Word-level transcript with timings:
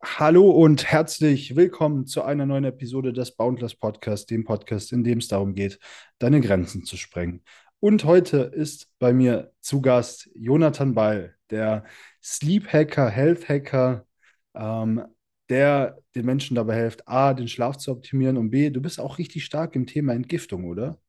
Hallo 0.00 0.50
und 0.50 0.84
herzlich 0.84 1.56
willkommen 1.56 2.06
zu 2.06 2.22
einer 2.22 2.46
neuen 2.46 2.62
Episode 2.62 3.12
des 3.12 3.34
Boundless 3.34 3.74
Podcasts, 3.74 4.26
dem 4.26 4.44
Podcast, 4.44 4.92
in 4.92 5.02
dem 5.02 5.18
es 5.18 5.26
darum 5.26 5.56
geht, 5.56 5.80
deine 6.20 6.40
Grenzen 6.40 6.84
zu 6.84 6.96
sprengen. 6.96 7.42
Und 7.80 8.04
heute 8.04 8.38
ist 8.38 8.88
bei 9.00 9.12
mir 9.12 9.52
zu 9.60 9.80
Gast 9.80 10.30
Jonathan 10.36 10.94
Ball, 10.94 11.34
der 11.50 11.84
Sleep 12.22 12.72
Hacker, 12.72 13.10
Health 13.10 13.48
Hacker, 13.48 14.06
ähm, 14.54 15.04
der 15.48 15.98
den 16.14 16.26
Menschen 16.26 16.54
dabei 16.54 16.76
hilft, 16.76 17.08
A, 17.08 17.34
den 17.34 17.48
Schlaf 17.48 17.76
zu 17.76 17.90
optimieren 17.90 18.36
und 18.36 18.50
B, 18.50 18.70
du 18.70 18.80
bist 18.80 19.00
auch 19.00 19.18
richtig 19.18 19.44
stark 19.44 19.74
im 19.74 19.86
Thema 19.86 20.12
Entgiftung, 20.12 20.66
oder? 20.66 21.00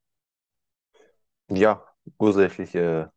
Ja, 1.51 1.85
ursächliche 2.17 3.11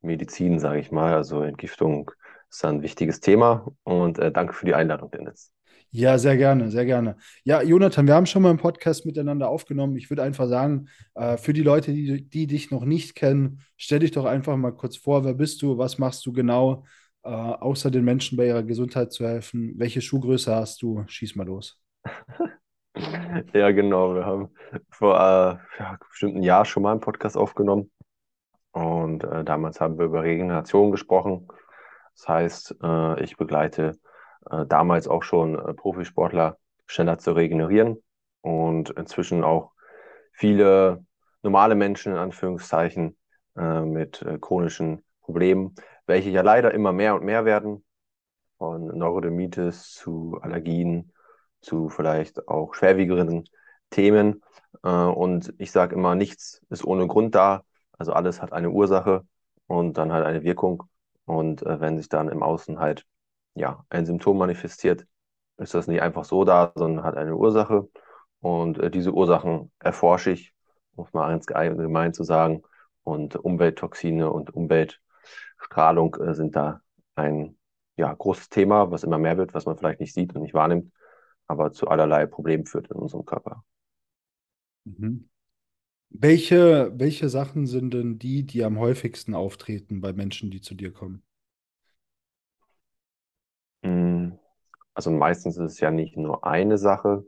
Medizin, 0.00 0.58
sage 0.58 0.80
ich 0.80 0.90
mal. 0.90 1.12
Also 1.12 1.42
Entgiftung 1.42 2.10
ist 2.52 2.64
ein 2.64 2.82
wichtiges 2.82 3.20
Thema 3.20 3.66
und 3.82 4.18
äh, 4.18 4.30
danke 4.30 4.52
für 4.52 4.66
die 4.66 4.74
Einladung, 4.74 5.10
Dennis. 5.10 5.52
Ja, 5.94 6.16
sehr 6.16 6.38
gerne, 6.38 6.70
sehr 6.70 6.86
gerne. 6.86 7.16
Ja, 7.44 7.62
Jonathan, 7.62 8.06
wir 8.06 8.14
haben 8.14 8.24
schon 8.24 8.42
mal 8.42 8.48
einen 8.48 8.58
Podcast 8.58 9.04
miteinander 9.04 9.48
aufgenommen. 9.48 9.96
Ich 9.96 10.08
würde 10.08 10.22
einfach 10.22 10.48
sagen, 10.48 10.88
äh, 11.14 11.36
für 11.36 11.52
die 11.52 11.62
Leute, 11.62 11.92
die, 11.92 12.28
die 12.28 12.46
dich 12.46 12.70
noch 12.70 12.84
nicht 12.84 13.14
kennen, 13.14 13.60
stell 13.76 13.98
dich 13.98 14.10
doch 14.10 14.24
einfach 14.24 14.56
mal 14.56 14.72
kurz 14.72 14.96
vor, 14.96 15.24
wer 15.24 15.34
bist 15.34 15.60
du, 15.60 15.76
was 15.76 15.98
machst 15.98 16.24
du 16.24 16.32
genau, 16.32 16.84
äh, 17.24 17.28
außer 17.28 17.90
den 17.90 18.04
Menschen 18.04 18.38
bei 18.38 18.46
ihrer 18.46 18.62
Gesundheit 18.62 19.12
zu 19.12 19.26
helfen? 19.26 19.74
Welche 19.76 20.00
Schuhgröße 20.00 20.54
hast 20.54 20.80
du? 20.80 21.04
Schieß 21.06 21.36
mal 21.36 21.46
los. 21.46 21.78
Ja, 23.54 23.70
genau. 23.70 24.14
Wir 24.14 24.26
haben 24.26 24.50
vor 24.90 25.14
äh, 25.14 25.56
ja, 25.78 25.98
bestimmt 26.10 26.34
einem 26.34 26.42
Jahr 26.42 26.66
schon 26.66 26.82
mal 26.82 26.92
einen 26.92 27.00
Podcast 27.00 27.38
aufgenommen 27.38 27.90
und 28.72 29.24
äh, 29.24 29.44
damals 29.44 29.80
haben 29.80 29.98
wir 29.98 30.06
über 30.06 30.22
Regeneration 30.22 30.90
gesprochen. 30.90 31.48
Das 32.16 32.28
heißt, 32.28 32.76
äh, 32.82 33.22
ich 33.22 33.36
begleite 33.36 33.98
äh, 34.50 34.66
damals 34.66 35.08
auch 35.08 35.22
schon 35.22 35.58
äh, 35.58 35.74
Profisportler 35.74 36.58
schneller 36.86 37.18
zu 37.18 37.32
regenerieren 37.32 38.02
und 38.42 38.90
inzwischen 38.90 39.44
auch 39.44 39.72
viele 40.32 41.04
normale 41.42 41.74
Menschen 41.74 42.12
in 42.12 42.18
Anführungszeichen 42.18 43.16
äh, 43.56 43.80
mit 43.80 44.22
äh, 44.22 44.38
chronischen 44.38 45.04
Problemen, 45.20 45.74
welche 46.06 46.30
ja 46.30 46.42
leider 46.42 46.72
immer 46.72 46.92
mehr 46.92 47.14
und 47.14 47.24
mehr 47.24 47.44
werden, 47.44 47.84
von 48.58 48.86
Neurodermitis 48.86 49.92
zu 49.92 50.38
Allergien 50.40 51.12
zu 51.60 51.88
vielleicht 51.88 52.48
auch 52.48 52.74
schwerwiegeren 52.74 53.44
Themen. 53.90 54.42
Äh, 54.82 54.88
und 54.88 55.54
ich 55.58 55.72
sage 55.72 55.94
immer, 55.94 56.14
nichts 56.14 56.62
ist 56.70 56.84
ohne 56.84 57.06
Grund 57.06 57.34
da. 57.34 57.64
Also 57.98 58.12
alles 58.12 58.42
hat 58.42 58.52
eine 58.52 58.70
Ursache 58.70 59.26
und 59.66 59.98
dann 59.98 60.12
halt 60.12 60.24
eine 60.26 60.42
Wirkung. 60.42 60.84
Und 61.24 61.62
äh, 61.62 61.80
wenn 61.80 61.98
sich 61.98 62.08
dann 62.08 62.28
im 62.28 62.42
Außen 62.42 62.78
halt 62.78 63.06
ja 63.54 63.84
ein 63.90 64.06
Symptom 64.06 64.38
manifestiert, 64.38 65.06
ist 65.58 65.74
das 65.74 65.86
nicht 65.86 66.02
einfach 66.02 66.24
so 66.24 66.44
da, 66.44 66.72
sondern 66.74 67.04
hat 67.04 67.16
eine 67.16 67.36
Ursache. 67.36 67.88
Und 68.40 68.78
äh, 68.78 68.90
diese 68.90 69.12
Ursachen 69.12 69.70
erforsche 69.78 70.32
ich, 70.32 70.54
muss 70.94 71.12
man 71.12 71.30
ganz 71.30 71.50
allgemein 71.50 72.12
zu 72.12 72.24
sagen. 72.24 72.62
Und 73.04 73.36
Umwelttoxine 73.36 74.30
und 74.30 74.54
Umweltstrahlung 74.54 76.16
äh, 76.16 76.34
sind 76.34 76.56
da 76.56 76.80
ein 77.14 77.58
ja, 77.96 78.12
großes 78.12 78.48
Thema, 78.48 78.90
was 78.90 79.04
immer 79.04 79.18
mehr 79.18 79.36
wird, 79.36 79.54
was 79.54 79.66
man 79.66 79.76
vielleicht 79.76 80.00
nicht 80.00 80.14
sieht 80.14 80.34
und 80.34 80.42
nicht 80.42 80.54
wahrnimmt, 80.54 80.92
aber 81.46 81.72
zu 81.72 81.88
allerlei 81.88 82.26
Problemen 82.26 82.66
führt 82.66 82.90
in 82.90 82.96
unserem 82.96 83.24
Körper. 83.24 83.64
Mhm. 84.84 85.28
Welche, 86.14 86.92
welche 86.94 87.28
Sachen 87.28 87.66
sind 87.66 87.92
denn 87.92 88.18
die, 88.20 88.44
die 88.44 88.62
am 88.62 88.78
häufigsten 88.78 89.34
auftreten 89.34 90.00
bei 90.00 90.12
Menschen, 90.12 90.50
die 90.52 90.60
zu 90.60 90.76
dir 90.76 90.92
kommen? 90.92 91.24
Mm, 93.82 94.32
Also 94.94 95.10
meistens 95.10 95.56
ist 95.58 95.72
es 95.74 95.80
ja 95.80 95.90
nicht 95.92 96.16
nur 96.16 96.44
eine 96.46 96.78
Sache. 96.78 97.24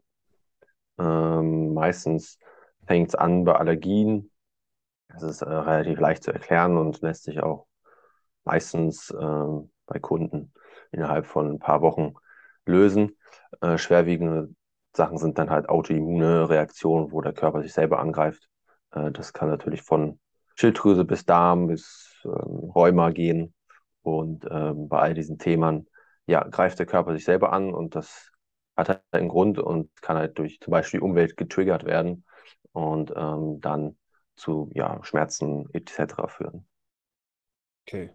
Ähm, 0.98 1.74
meistens 1.74 2.38
fängt 2.86 3.08
es 3.08 3.14
an 3.14 3.44
bei 3.44 3.54
Allergien. 3.56 4.30
Das 5.08 5.22
ist 5.24 5.42
äh, 5.42 5.48
relativ 5.50 6.00
leicht 6.00 6.24
zu 6.24 6.32
erklären 6.32 6.78
und 6.78 7.00
lässt 7.02 7.24
sich 7.24 7.42
auch 7.42 7.66
meistens 8.44 9.14
ähm, 9.20 9.72
bei 9.86 10.00
Kunden 10.00 10.54
innerhalb 10.92 11.26
von 11.26 11.50
ein 11.52 11.58
paar 11.60 11.82
Wochen 11.82 12.14
lösen. 12.66 13.18
Äh, 13.62 13.78
schwerwiegende 13.78 14.54
Sachen 14.96 15.18
sind 15.18 15.38
dann 15.38 15.50
halt 15.50 15.68
autoimmune 15.70 16.48
Reaktionen, 16.50 17.12
wo 17.12 17.22
der 17.22 17.34
Körper 17.34 17.62
sich 17.62 17.72
selber 17.74 18.00
angreift. 18.00 18.48
Äh, 18.94 19.12
das 19.12 19.32
kann 19.32 19.48
natürlich 19.48 19.82
von 19.82 20.18
Schilddrüse 20.56 21.04
bis 21.04 21.24
Darm 21.26 21.68
bis 21.68 22.16
ähm, 22.24 22.70
Rheuma 22.74 23.10
gehen. 23.10 23.54
Und 24.02 24.46
ähm, 24.50 24.88
bei 24.88 25.00
all 25.00 25.14
diesen 25.14 25.38
Themen, 25.38 25.88
ja, 26.26 26.44
greift 26.44 26.78
der 26.78 26.86
Körper 26.86 27.14
sich 27.14 27.24
selber 27.24 27.52
an 27.52 27.72
und 27.74 27.94
das 27.94 28.30
hat 28.76 28.88
halt 28.88 29.02
einen 29.12 29.28
Grund 29.28 29.58
und 29.58 29.90
kann 30.02 30.16
halt 30.16 30.38
durch 30.38 30.60
zum 30.60 30.70
Beispiel 30.72 31.00
Umwelt 31.00 31.36
getriggert 31.36 31.84
werden 31.84 32.24
und 32.72 33.12
ähm, 33.16 33.60
dann 33.60 33.96
zu 34.36 34.70
ja, 34.74 35.02
Schmerzen 35.04 35.68
etc. 35.72 36.28
führen. 36.28 36.66
Okay, 37.86 38.10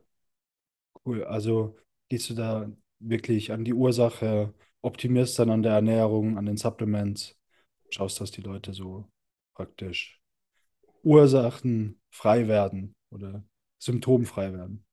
cool. 1.05 1.23
Also 1.23 1.75
gehst 2.09 2.29
du 2.29 2.33
da 2.33 2.69
wirklich 2.99 3.51
an 3.51 3.63
die 3.65 3.73
Ursache, 3.73 4.53
optimierst 4.81 5.39
dann 5.39 5.49
an 5.49 5.63
der 5.63 5.73
Ernährung, 5.73 6.37
an 6.37 6.45
den 6.45 6.57
Supplements, 6.57 7.37
schaust, 7.89 8.19
dass 8.21 8.31
die 8.31 8.41
Leute 8.41 8.73
so 8.73 9.09
praktisch 9.53 10.18
ursachenfrei 11.03 12.47
werden 12.47 12.95
oder 13.11 13.43
symptomfrei 13.77 14.53
werden. 14.53 14.85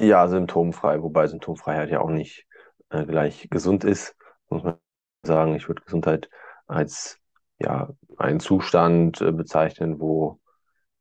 Ja, 0.00 0.28
symptomfrei, 0.28 1.02
wobei 1.02 1.26
Symptomfreiheit 1.28 1.90
ja 1.90 2.00
auch 2.00 2.10
nicht 2.10 2.46
äh, 2.90 3.04
gleich 3.04 3.48
gesund 3.50 3.84
ist, 3.84 4.16
muss 4.48 4.62
man 4.62 4.76
sagen. 5.24 5.54
Ich 5.54 5.68
würde 5.68 5.82
Gesundheit 5.82 6.28
als 6.66 7.18
ja, 7.58 7.90
einen 8.18 8.40
Zustand 8.40 9.20
äh, 9.20 9.32
bezeichnen, 9.32 10.00
wo 10.00 10.40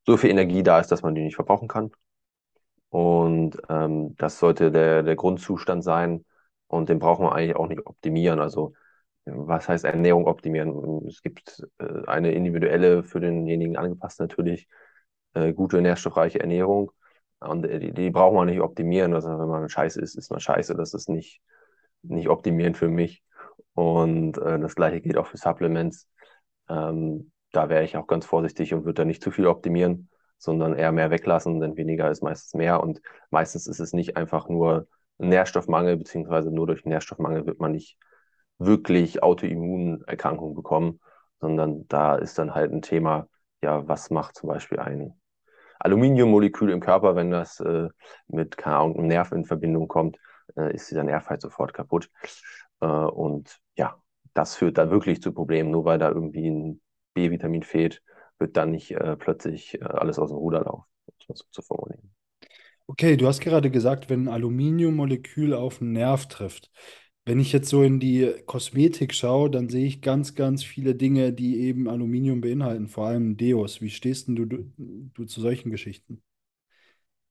so 0.05 0.17
viel 0.17 0.29
Energie 0.29 0.63
da 0.63 0.79
ist, 0.79 0.91
dass 0.91 1.01
man 1.01 1.15
die 1.15 1.23
nicht 1.23 1.35
verbrauchen 1.35 1.67
kann. 1.67 1.91
Und 2.89 3.57
ähm, 3.69 4.15
das 4.17 4.39
sollte 4.39 4.71
der, 4.71 5.03
der 5.03 5.15
Grundzustand 5.15 5.83
sein. 5.83 6.25
Und 6.67 6.89
den 6.89 6.99
brauchen 6.99 7.25
wir 7.25 7.33
eigentlich 7.33 7.55
auch 7.55 7.67
nicht 7.67 7.85
optimieren. 7.85 8.39
Also, 8.39 8.73
was 9.25 9.69
heißt 9.69 9.85
Ernährung 9.85 10.25
optimieren? 10.25 11.05
Es 11.07 11.21
gibt 11.21 11.65
äh, 11.79 12.05
eine 12.07 12.31
individuelle, 12.31 13.03
für 13.03 13.19
denjenigen 13.19 13.77
angepasst 13.77 14.19
natürlich, 14.19 14.67
äh, 15.33 15.53
gute, 15.53 15.81
nährstoffreiche 15.81 16.39
Ernährung. 16.39 16.91
Und 17.39 17.63
die, 17.63 17.91
die 17.91 18.09
braucht 18.09 18.35
man 18.35 18.47
nicht 18.47 18.61
optimieren. 18.61 19.13
Also, 19.13 19.29
wenn 19.29 19.47
man 19.47 19.67
scheiße 19.67 19.99
ist, 20.01 20.15
ist 20.15 20.31
man 20.31 20.39
scheiße. 20.39 20.75
Das 20.75 20.93
ist 20.93 21.09
nicht, 21.09 21.41
nicht 22.03 22.29
optimieren 22.29 22.75
für 22.75 22.89
mich. 22.89 23.23
Und 23.73 24.37
äh, 24.37 24.59
das 24.59 24.75
gleiche 24.75 25.01
gilt 25.01 25.17
auch 25.17 25.27
für 25.27 25.37
Supplements. 25.37 26.07
Ähm, 26.69 27.31
da 27.51 27.69
wäre 27.69 27.83
ich 27.83 27.97
auch 27.97 28.07
ganz 28.07 28.25
vorsichtig 28.25 28.73
und 28.73 28.85
würde 28.85 29.01
da 29.01 29.05
nicht 29.05 29.23
zu 29.23 29.31
viel 29.31 29.47
optimieren 29.47 30.09
sondern 30.43 30.75
eher 30.75 30.91
mehr 30.91 31.09
weglassen, 31.09 31.61
denn 31.61 31.77
weniger 31.77 32.11
ist 32.11 32.21
meistens 32.21 32.53
mehr. 32.53 32.83
Und 32.83 33.01
meistens 33.29 33.65
ist 33.65 33.79
es 33.79 33.93
nicht 33.93 34.17
einfach 34.17 34.49
nur 34.49 34.87
Nährstoffmangel, 35.17 35.95
beziehungsweise 35.95 36.51
nur 36.51 36.67
durch 36.67 36.83
Nährstoffmangel 36.83 37.45
wird 37.45 37.61
man 37.61 37.71
nicht 37.71 37.97
wirklich 38.59 39.23
Autoimmunerkrankungen 39.23 40.55
bekommen, 40.55 40.99
sondern 41.39 41.87
da 41.87 42.15
ist 42.15 42.37
dann 42.37 42.55
halt 42.55 42.71
ein 42.71 42.81
Thema, 42.81 43.27
ja, 43.61 43.87
was 43.87 44.09
macht 44.09 44.35
zum 44.35 44.49
Beispiel 44.49 44.79
ein 44.79 45.13
Aluminiummolekül 45.79 46.71
im 46.71 46.79
Körper, 46.79 47.15
wenn 47.15 47.31
das 47.31 47.59
äh, 47.59 47.89
mit, 48.27 48.57
keine 48.57 48.77
Ahnung, 48.77 48.97
einem 48.97 49.07
Nerv 49.07 49.31
in 49.31 49.45
Verbindung 49.45 49.87
kommt, 49.87 50.17
äh, 50.55 50.73
ist 50.73 50.89
dieser 50.89 51.03
Nerv 51.03 51.29
halt 51.29 51.41
sofort 51.41 51.73
kaputt. 51.73 52.09
Äh, 52.79 52.85
und 52.85 53.59
ja, 53.75 54.01
das 54.33 54.55
führt 54.55 54.77
dann 54.77 54.91
wirklich 54.91 55.21
zu 55.21 55.33
Problemen, 55.33 55.71
nur 55.71 55.85
weil 55.85 55.99
da 55.99 56.09
irgendwie 56.09 56.49
ein 56.49 56.81
B-Vitamin 57.13 57.63
fehlt 57.63 58.01
wird 58.39 58.57
dann 58.57 58.71
nicht 58.71 58.91
äh, 58.91 59.15
plötzlich 59.15 59.75
äh, 59.75 59.83
alles 59.83 60.19
aus 60.19 60.29
dem 60.29 60.37
Ruder 60.37 60.61
laufen, 60.63 60.85
um 61.07 61.13
es 61.19 61.27
mal 61.29 61.35
so 61.35 61.45
zu 61.49 61.61
formulieren. 61.61 62.13
Okay, 62.85 63.15
du 63.15 63.27
hast 63.27 63.39
gerade 63.39 63.71
gesagt, 63.71 64.09
wenn 64.09 64.25
ein 64.25 64.33
Aluminiummolekül 64.33 65.53
auf 65.53 65.81
einen 65.81 65.93
Nerv 65.93 66.27
trifft. 66.27 66.69
Wenn 67.25 67.39
ich 67.39 67.51
jetzt 67.53 67.69
so 67.69 67.83
in 67.83 67.99
die 67.99 68.33
Kosmetik 68.45 69.13
schaue, 69.13 69.49
dann 69.49 69.67
sehe 69.69 69.85
ich 69.85 70.01
ganz, 70.01 70.35
ganz 70.35 70.63
viele 70.63 70.95
Dinge, 70.95 71.33
die 71.33 71.59
eben 71.59 71.89
Aluminium 71.89 72.41
beinhalten, 72.41 72.87
vor 72.87 73.07
allem 73.07 73.37
Deos. 73.37 73.81
Wie 73.81 73.89
stehst 73.89 74.27
denn 74.27 74.35
du, 74.35 74.45
du, 74.45 74.71
du 74.77 75.25
zu 75.25 75.39
solchen 75.41 75.71
Geschichten? 75.71 76.21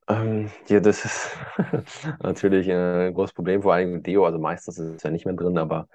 Ähm, 0.08 0.50
ja, 0.68 0.80
das 0.80 1.04
ist 1.04 1.30
natürlich 2.20 2.70
ein 2.70 3.14
großes 3.14 3.34
Problem, 3.34 3.62
vor 3.62 3.74
allem 3.74 3.92
mit 3.92 4.06
Deo. 4.06 4.24
Also 4.26 4.38
meistens 4.38 4.78
ist 4.78 4.96
es 4.96 5.02
ja 5.02 5.10
nicht 5.10 5.26
mehr 5.26 5.34
drin, 5.34 5.58
aber 5.58 5.88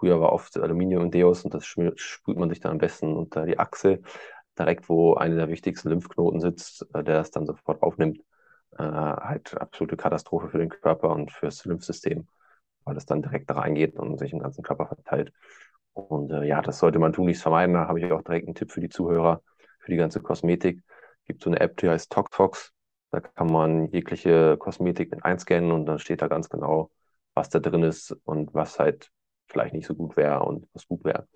früher 0.00 0.20
war 0.20 0.32
oft 0.32 0.56
Aluminium 0.58 1.04
und 1.04 1.14
Deos 1.14 1.44
und 1.44 1.54
das 1.54 1.66
sprüht 1.66 2.38
man 2.38 2.50
sich 2.50 2.60
dann 2.60 2.72
am 2.72 2.78
besten 2.78 3.16
unter 3.16 3.46
die 3.46 3.58
Achse, 3.58 4.00
direkt 4.58 4.88
wo 4.88 5.14
einer 5.14 5.36
der 5.36 5.48
wichtigsten 5.48 5.90
Lymphknoten 5.90 6.40
sitzt, 6.40 6.86
äh, 6.94 7.04
der 7.04 7.16
das 7.16 7.30
dann 7.32 7.46
sofort 7.46 7.82
aufnimmt. 7.82 8.20
Äh, 8.78 8.84
halt 8.84 9.56
absolute 9.60 9.96
Katastrophe 9.96 10.48
für 10.50 10.58
den 10.58 10.70
Körper 10.70 11.10
und 11.10 11.32
fürs 11.32 11.64
Lymphsystem, 11.66 12.28
weil 12.84 12.96
es 12.96 13.06
dann 13.06 13.22
direkt 13.22 13.50
da 13.50 13.54
reingeht 13.54 13.96
und 13.98 14.18
sich 14.18 14.32
im 14.32 14.40
ganzen 14.40 14.62
Körper 14.62 14.86
verteilt. 14.86 15.32
Und 15.94 16.30
äh, 16.32 16.44
ja, 16.44 16.62
das 16.62 16.78
sollte 16.78 16.98
man 16.98 17.12
tunlichst 17.12 17.42
vermeiden. 17.42 17.74
Da 17.74 17.86
habe 17.88 18.00
ich 18.00 18.10
auch 18.12 18.22
direkt 18.22 18.46
einen 18.46 18.54
Tipp 18.54 18.72
für 18.72 18.80
die 18.80 18.88
Zuhörer, 18.88 19.42
für 19.80 19.90
die 19.90 19.96
ganze 19.96 20.20
Kosmetik. 20.20 20.82
Es 21.20 21.26
gibt 21.26 21.42
so 21.42 21.50
eine 21.50 21.60
App, 21.60 21.76
die 21.78 21.88
heißt 21.88 22.10
TokTox. 22.10 22.72
Da 23.10 23.20
kann 23.20 23.48
man 23.48 23.88
jegliche 23.90 24.56
Kosmetik 24.56 25.10
mit 25.10 25.24
einscannen 25.24 25.70
und 25.72 25.86
dann 25.86 25.98
steht 25.98 26.22
da 26.22 26.28
ganz 26.28 26.48
genau, 26.48 26.90
was 27.34 27.50
da 27.50 27.58
drin 27.58 27.82
ist 27.82 28.12
und 28.24 28.54
was 28.54 28.78
halt 28.78 29.10
vielleicht 29.48 29.74
nicht 29.74 29.86
so 29.86 29.94
gut 29.94 30.16
wäre 30.16 30.40
und 30.44 30.66
was 30.72 30.86
gut 30.88 31.04
wäre. 31.04 31.28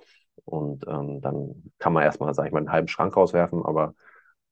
Und 0.44 0.86
ähm, 0.88 1.20
dann 1.20 1.72
kann 1.78 1.92
man 1.92 2.02
erstmal, 2.04 2.32
sage 2.34 2.48
ich 2.48 2.52
mal, 2.52 2.60
einen 2.60 2.72
halben 2.72 2.88
Schrank 2.88 3.14
rauswerfen, 3.16 3.64
aber 3.64 3.94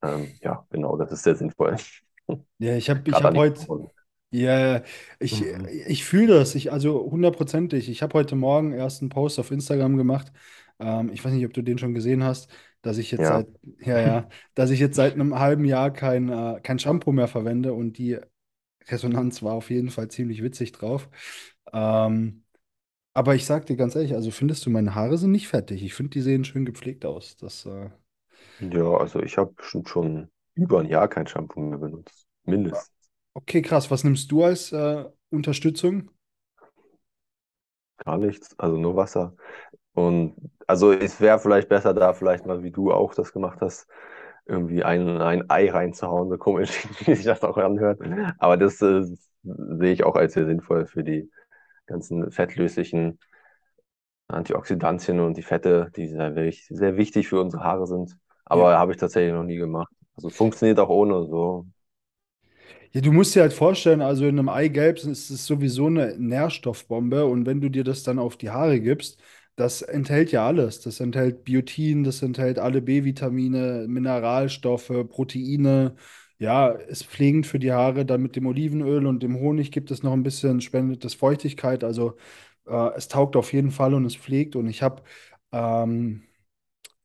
ähm, 0.03 0.37
ja, 0.41 0.65
genau, 0.69 0.97
das 0.97 1.11
ist 1.11 1.23
sehr 1.23 1.35
sinnvoll. 1.35 1.75
Ja, 2.57 2.75
ich 2.75 2.89
habe 2.89 3.09
ich 3.09 3.23
hab 3.23 3.35
heute. 3.35 3.93
Ja, 4.31 4.83
ich, 5.19 5.41
Mhm. 5.41 5.69
ich 5.87 6.03
fühle 6.05 6.35
das, 6.39 6.55
ich, 6.55 6.71
also 6.71 7.09
hundertprozentig. 7.11 7.89
Ich 7.89 8.01
habe 8.01 8.13
heute 8.15 8.35
Morgen 8.35 8.73
erst 8.73 9.01
einen 9.01 9.09
Post 9.09 9.39
auf 9.39 9.51
Instagram 9.51 9.97
gemacht. 9.97 10.31
Ähm, 10.79 11.11
ich 11.13 11.23
weiß 11.23 11.31
nicht, 11.33 11.45
ob 11.45 11.53
du 11.53 11.61
den 11.61 11.77
schon 11.77 11.93
gesehen 11.93 12.23
hast, 12.23 12.49
dass 12.81 12.97
ich 12.97 13.11
jetzt 13.11 13.27
Ja, 13.27 13.27
seit, 13.27 13.47
ja, 13.79 13.99
ja, 13.99 14.29
dass 14.55 14.71
ich 14.71 14.79
jetzt 14.79 14.95
seit 14.95 15.13
einem 15.13 15.39
halben 15.39 15.65
Jahr 15.65 15.91
kein, 15.91 16.29
äh, 16.29 16.59
kein 16.61 16.79
Shampoo 16.79 17.11
mehr 17.11 17.27
verwende 17.27 17.73
und 17.73 17.97
die 17.97 18.17
Resonanz 18.87 19.43
war 19.43 19.53
auf 19.55 19.69
jeden 19.71 19.89
Fall 19.91 20.09
ziemlich 20.09 20.43
witzig 20.43 20.71
drauf. 20.73 21.09
Ähm, 21.73 22.43
aber 23.13 23.35
ich 23.35 23.45
sag 23.45 23.65
dir 23.67 23.77
ganz 23.77 23.95
ehrlich, 23.95 24.13
also 24.15 24.31
findest 24.31 24.65
du, 24.65 24.71
meine 24.71 24.95
Haare 24.95 25.17
sind 25.17 25.31
nicht 25.31 25.47
fertig. 25.49 25.83
Ich 25.83 25.93
finde, 25.95 26.11
die 26.11 26.21
sehen 26.21 26.45
schön 26.45 26.65
gepflegt 26.65 27.05
aus. 27.05 27.37
Das, 27.37 27.65
äh, 27.65 27.89
ja, 28.59 28.83
also 28.97 29.21
ich 29.21 29.37
habe 29.37 29.53
bestimmt 29.53 29.89
schon 29.89 30.29
über 30.55 30.79
ein 30.79 30.87
Jahr 30.87 31.07
kein 31.07 31.27
Shampoo 31.27 31.59
mehr 31.61 31.77
benutzt. 31.79 32.27
Mindestens. 32.43 32.94
Okay, 33.35 33.61
krass. 33.61 33.91
Was 33.91 34.03
nimmst 34.03 34.31
du 34.31 34.43
als 34.43 34.71
äh, 34.73 35.05
Unterstützung? 35.31 36.11
Gar 38.05 38.17
nichts, 38.17 38.57
also 38.59 38.77
nur 38.77 38.95
Wasser. 38.95 39.35
Und 39.93 40.35
also 40.67 40.93
es 40.93 41.21
wäre 41.21 41.39
vielleicht 41.39 41.69
besser 41.69 41.93
da, 41.93 42.13
vielleicht 42.13 42.45
mal 42.45 42.63
wie 42.63 42.71
du 42.71 42.93
auch 42.93 43.15
das 43.15 43.33
gemacht 43.33 43.61
hast, 43.61 43.87
irgendwie 44.47 44.83
ein, 44.83 45.21
ein 45.21 45.49
Ei 45.49 45.71
reinzuhauen, 45.71 46.29
so 46.29 46.37
komisch, 46.37 46.87
wie 47.05 47.15
sich 47.15 47.25
das 47.25 47.43
auch 47.43 47.57
anhört. 47.57 48.01
Aber 48.39 48.57
das 48.57 48.81
äh, 48.81 49.03
sehe 49.43 49.93
ich 49.93 50.03
auch 50.05 50.15
als 50.15 50.33
sehr 50.33 50.45
sinnvoll 50.47 50.87
für 50.87 51.03
die 51.03 51.31
ganzen 51.87 52.31
fettlöslichen 52.31 53.19
Antioxidantien 54.27 55.19
und 55.19 55.37
die 55.37 55.43
Fette, 55.43 55.91
die 55.95 56.07
sehr, 56.07 56.33
sehr 56.69 56.97
wichtig 56.97 57.27
für 57.27 57.41
unsere 57.41 57.63
Haare 57.63 57.87
sind. 57.87 58.11
Ja. 58.11 58.17
Aber 58.45 58.77
habe 58.79 58.91
ich 58.91 58.97
tatsächlich 58.97 59.33
noch 59.33 59.43
nie 59.43 59.57
gemacht. 59.57 59.91
Also 60.15 60.29
es 60.29 60.35
funktioniert 60.35 60.79
auch 60.79 60.89
ohne 60.89 61.25
so. 61.25 61.67
Ja, 62.95 63.01
du 63.01 63.11
musst 63.11 63.35
dir 63.35 63.41
halt 63.41 63.51
vorstellen, 63.53 64.01
also 64.01 64.25
in 64.25 64.39
einem 64.39 64.47
Eigelb 64.49 64.97
ist 64.97 65.29
es 65.29 65.45
sowieso 65.45 65.87
eine 65.87 66.15
Nährstoffbombe 66.17 67.25
und 67.25 67.45
wenn 67.45 67.59
du 67.59 67.69
dir 67.69 67.83
das 67.83 68.03
dann 68.03 68.19
auf 68.19 68.37
die 68.37 68.49
Haare 68.51 68.79
gibst, 68.79 69.19
das 69.57 69.81
enthält 69.81 70.31
ja 70.31 70.47
alles. 70.47 70.79
Das 70.81 70.99
enthält 71.01 71.43
Biotin, 71.43 72.03
das 72.05 72.21
enthält 72.21 72.57
alle 72.57 72.81
B-Vitamine, 72.81 73.85
Mineralstoffe, 73.89 74.91
Proteine. 75.09 75.95
Ja, 76.39 76.69
ist 76.69 77.05
pflegend 77.05 77.47
für 77.47 77.59
die 77.59 77.71
Haare. 77.73 78.05
Dann 78.05 78.21
mit 78.21 78.35
dem 78.37 78.45
Olivenöl 78.47 79.05
und 79.05 79.21
dem 79.23 79.39
Honig 79.39 79.71
gibt 79.71 79.91
es 79.91 80.01
noch 80.03 80.13
ein 80.13 80.23
bisschen, 80.23 80.61
spendet 80.61 81.03
das 81.05 81.13
Feuchtigkeit. 81.15 81.83
Also 81.83 82.15
äh, 82.67 82.89
es 82.95 83.07
taugt 83.09 83.35
auf 83.35 83.51
jeden 83.53 83.71
Fall 83.71 83.93
und 83.93 84.05
es 84.05 84.15
pflegt. 84.15 84.55
Und 84.55 84.67
ich 84.67 84.81
habe 84.83 85.03
ähm, 85.51 86.23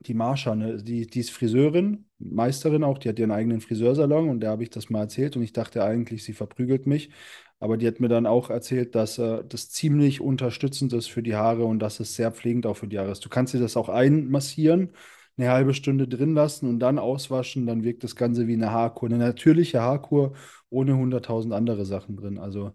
die 0.01 0.13
Marsha, 0.15 0.55
ne, 0.55 0.77
die, 0.83 1.07
die 1.07 1.19
ist 1.21 1.31
Friseurin, 1.31 2.05
Meisterin 2.19 2.83
auch, 2.83 2.97
die 2.97 3.09
hat 3.09 3.19
ihren 3.19 3.31
eigenen 3.31 3.61
Friseursalon 3.61 4.29
und 4.29 4.39
der 4.41 4.51
habe 4.51 4.63
ich 4.63 4.69
das 4.71 4.89
mal 4.89 5.01
erzählt 5.01 5.35
und 5.37 5.43
ich 5.43 5.53
dachte 5.53 5.83
eigentlich, 5.83 6.23
sie 6.23 6.33
verprügelt 6.33 6.87
mich. 6.87 7.11
Aber 7.59 7.77
die 7.77 7.87
hat 7.87 7.99
mir 7.99 8.07
dann 8.09 8.25
auch 8.25 8.49
erzählt, 8.49 8.95
dass 8.95 9.19
äh, 9.19 9.43
das 9.47 9.69
ziemlich 9.69 10.19
unterstützend 10.21 10.93
ist 10.93 11.09
für 11.11 11.21
die 11.23 11.35
Haare 11.35 11.65
und 11.65 11.79
dass 11.79 11.99
es 11.99 12.15
sehr 12.15 12.31
pflegend 12.31 12.65
auch 12.65 12.75
für 12.77 12.87
die 12.87 12.97
Haare 12.99 13.11
ist. 13.11 13.23
Du 13.25 13.29
kannst 13.29 13.53
dir 13.53 13.59
das 13.59 13.77
auch 13.77 13.89
einmassieren, 13.89 14.91
eine 15.37 15.49
halbe 15.51 15.73
Stunde 15.73 16.07
drin 16.07 16.33
lassen 16.33 16.67
und 16.69 16.79
dann 16.79 16.99
auswaschen, 16.99 17.65
dann 17.67 17.83
wirkt 17.83 18.03
das 18.03 18.15
Ganze 18.15 18.47
wie 18.47 18.53
eine 18.53 18.71
Haarkur, 18.71 19.09
eine 19.09 19.17
natürliche 19.19 19.81
Haarkur 19.81 20.33
ohne 20.69 20.95
hunderttausend 20.97 21.53
andere 21.53 21.85
Sachen 21.85 22.17
drin. 22.17 22.37
Also 22.39 22.73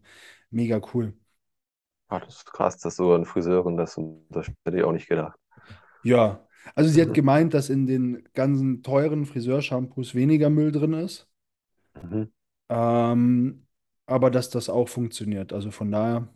mega 0.50 0.80
cool. 0.94 1.14
Ah, 2.08 2.18
das 2.20 2.36
ist 2.38 2.46
krass, 2.52 2.78
dass 2.78 2.96
so 2.96 3.12
eine 3.14 3.24
Friseurin 3.26 3.76
das, 3.76 3.98
das 4.30 4.48
hätte 4.64 4.76
ich 4.78 4.82
auch 4.84 4.92
nicht 4.92 5.08
gedacht. 5.08 5.38
Ja, 6.02 6.45
also 6.74 6.90
sie 6.90 7.00
hat 7.02 7.14
gemeint, 7.14 7.54
dass 7.54 7.70
in 7.70 7.86
den 7.86 8.24
ganzen 8.34 8.82
teuren 8.82 9.26
Friseurshampoos 9.26 10.14
weniger 10.14 10.50
Müll 10.50 10.72
drin 10.72 10.92
ist. 10.94 11.28
Mhm. 12.02 12.30
Ähm, 12.68 13.66
aber 14.06 14.30
dass 14.30 14.50
das 14.50 14.68
auch 14.68 14.88
funktioniert. 14.88 15.52
Also 15.52 15.70
von 15.70 15.90
daher, 15.90 16.28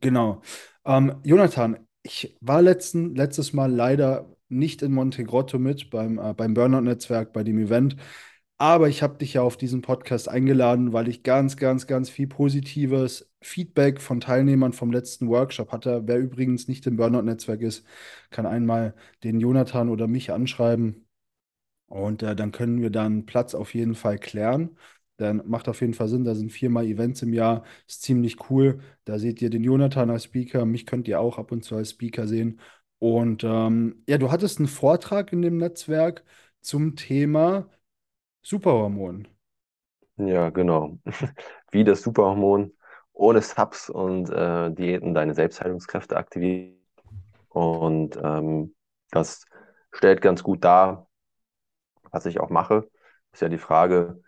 genau. 0.00 0.42
Ähm, 0.84 1.20
Jonathan, 1.24 1.86
ich 2.02 2.36
war 2.40 2.62
letzten, 2.62 3.14
letztes 3.14 3.52
Mal 3.52 3.72
leider 3.72 4.34
nicht 4.48 4.82
in 4.82 4.92
Montegrotto 4.92 5.58
mit 5.58 5.90
beim, 5.90 6.18
äh, 6.18 6.34
beim 6.34 6.54
Burnout-Netzwerk, 6.54 7.32
bei 7.32 7.42
dem 7.44 7.58
Event. 7.58 7.96
Aber 8.64 8.88
ich 8.88 9.02
habe 9.02 9.18
dich 9.18 9.34
ja 9.34 9.42
auf 9.42 9.58
diesen 9.58 9.82
Podcast 9.82 10.26
eingeladen, 10.26 10.94
weil 10.94 11.08
ich 11.08 11.22
ganz, 11.22 11.58
ganz, 11.58 11.86
ganz 11.86 12.08
viel 12.08 12.26
positives 12.26 13.30
Feedback 13.42 14.00
von 14.00 14.20
Teilnehmern 14.20 14.72
vom 14.72 14.90
letzten 14.90 15.28
Workshop 15.28 15.70
hatte. 15.70 16.04
Wer 16.06 16.18
übrigens 16.18 16.66
nicht 16.66 16.86
im 16.86 16.96
Burnout-Netzwerk 16.96 17.60
ist, 17.60 17.84
kann 18.30 18.46
einmal 18.46 18.94
den 19.22 19.38
Jonathan 19.38 19.90
oder 19.90 20.06
mich 20.08 20.32
anschreiben. 20.32 21.06
Und 21.88 22.22
äh, 22.22 22.34
dann 22.34 22.52
können 22.52 22.80
wir 22.80 22.90
dann 22.90 23.26
Platz 23.26 23.54
auf 23.54 23.74
jeden 23.74 23.94
Fall 23.94 24.18
klären. 24.18 24.78
Dann 25.18 25.42
macht 25.46 25.68
auf 25.68 25.82
jeden 25.82 25.94
Fall 25.94 26.08
Sinn. 26.08 26.24
Da 26.24 26.34
sind 26.34 26.50
viermal 26.50 26.86
Events 26.86 27.20
im 27.20 27.34
Jahr. 27.34 27.64
Ist 27.86 28.02
ziemlich 28.02 28.50
cool. 28.50 28.80
Da 29.04 29.18
seht 29.18 29.42
ihr 29.42 29.50
den 29.50 29.64
Jonathan 29.64 30.08
als 30.10 30.24
Speaker. 30.24 30.64
Mich 30.64 30.86
könnt 30.86 31.06
ihr 31.06 31.20
auch 31.20 31.36
ab 31.38 31.52
und 31.52 31.64
zu 31.64 31.76
als 31.76 31.90
Speaker 31.90 32.26
sehen. 32.26 32.60
Und 32.98 33.44
ähm, 33.44 34.02
ja, 34.08 34.16
du 34.16 34.30
hattest 34.32 34.58
einen 34.58 34.68
Vortrag 34.68 35.34
in 35.34 35.42
dem 35.42 35.58
Netzwerk 35.58 36.24
zum 36.62 36.96
Thema 36.96 37.68
Superhormon. 38.44 39.26
Ja, 40.16 40.50
genau. 40.50 40.98
Wie 41.70 41.82
das 41.82 42.02
Superhormon 42.02 42.72
ohne 43.14 43.40
Subs 43.40 43.88
und 43.88 44.28
äh, 44.30 44.70
Diäten 44.70 45.14
deine 45.14 45.34
Selbstheilungskräfte 45.34 46.16
aktiviert. 46.16 46.78
Und 47.48 48.18
ähm, 48.22 48.74
das 49.10 49.46
stellt 49.92 50.20
ganz 50.20 50.42
gut 50.42 50.62
dar, 50.62 51.08
was 52.10 52.26
ich 52.26 52.38
auch 52.38 52.50
mache. 52.50 52.88
Ist 53.32 53.40
ja 53.42 53.48
die 53.48 53.58
Frage, 53.58 54.22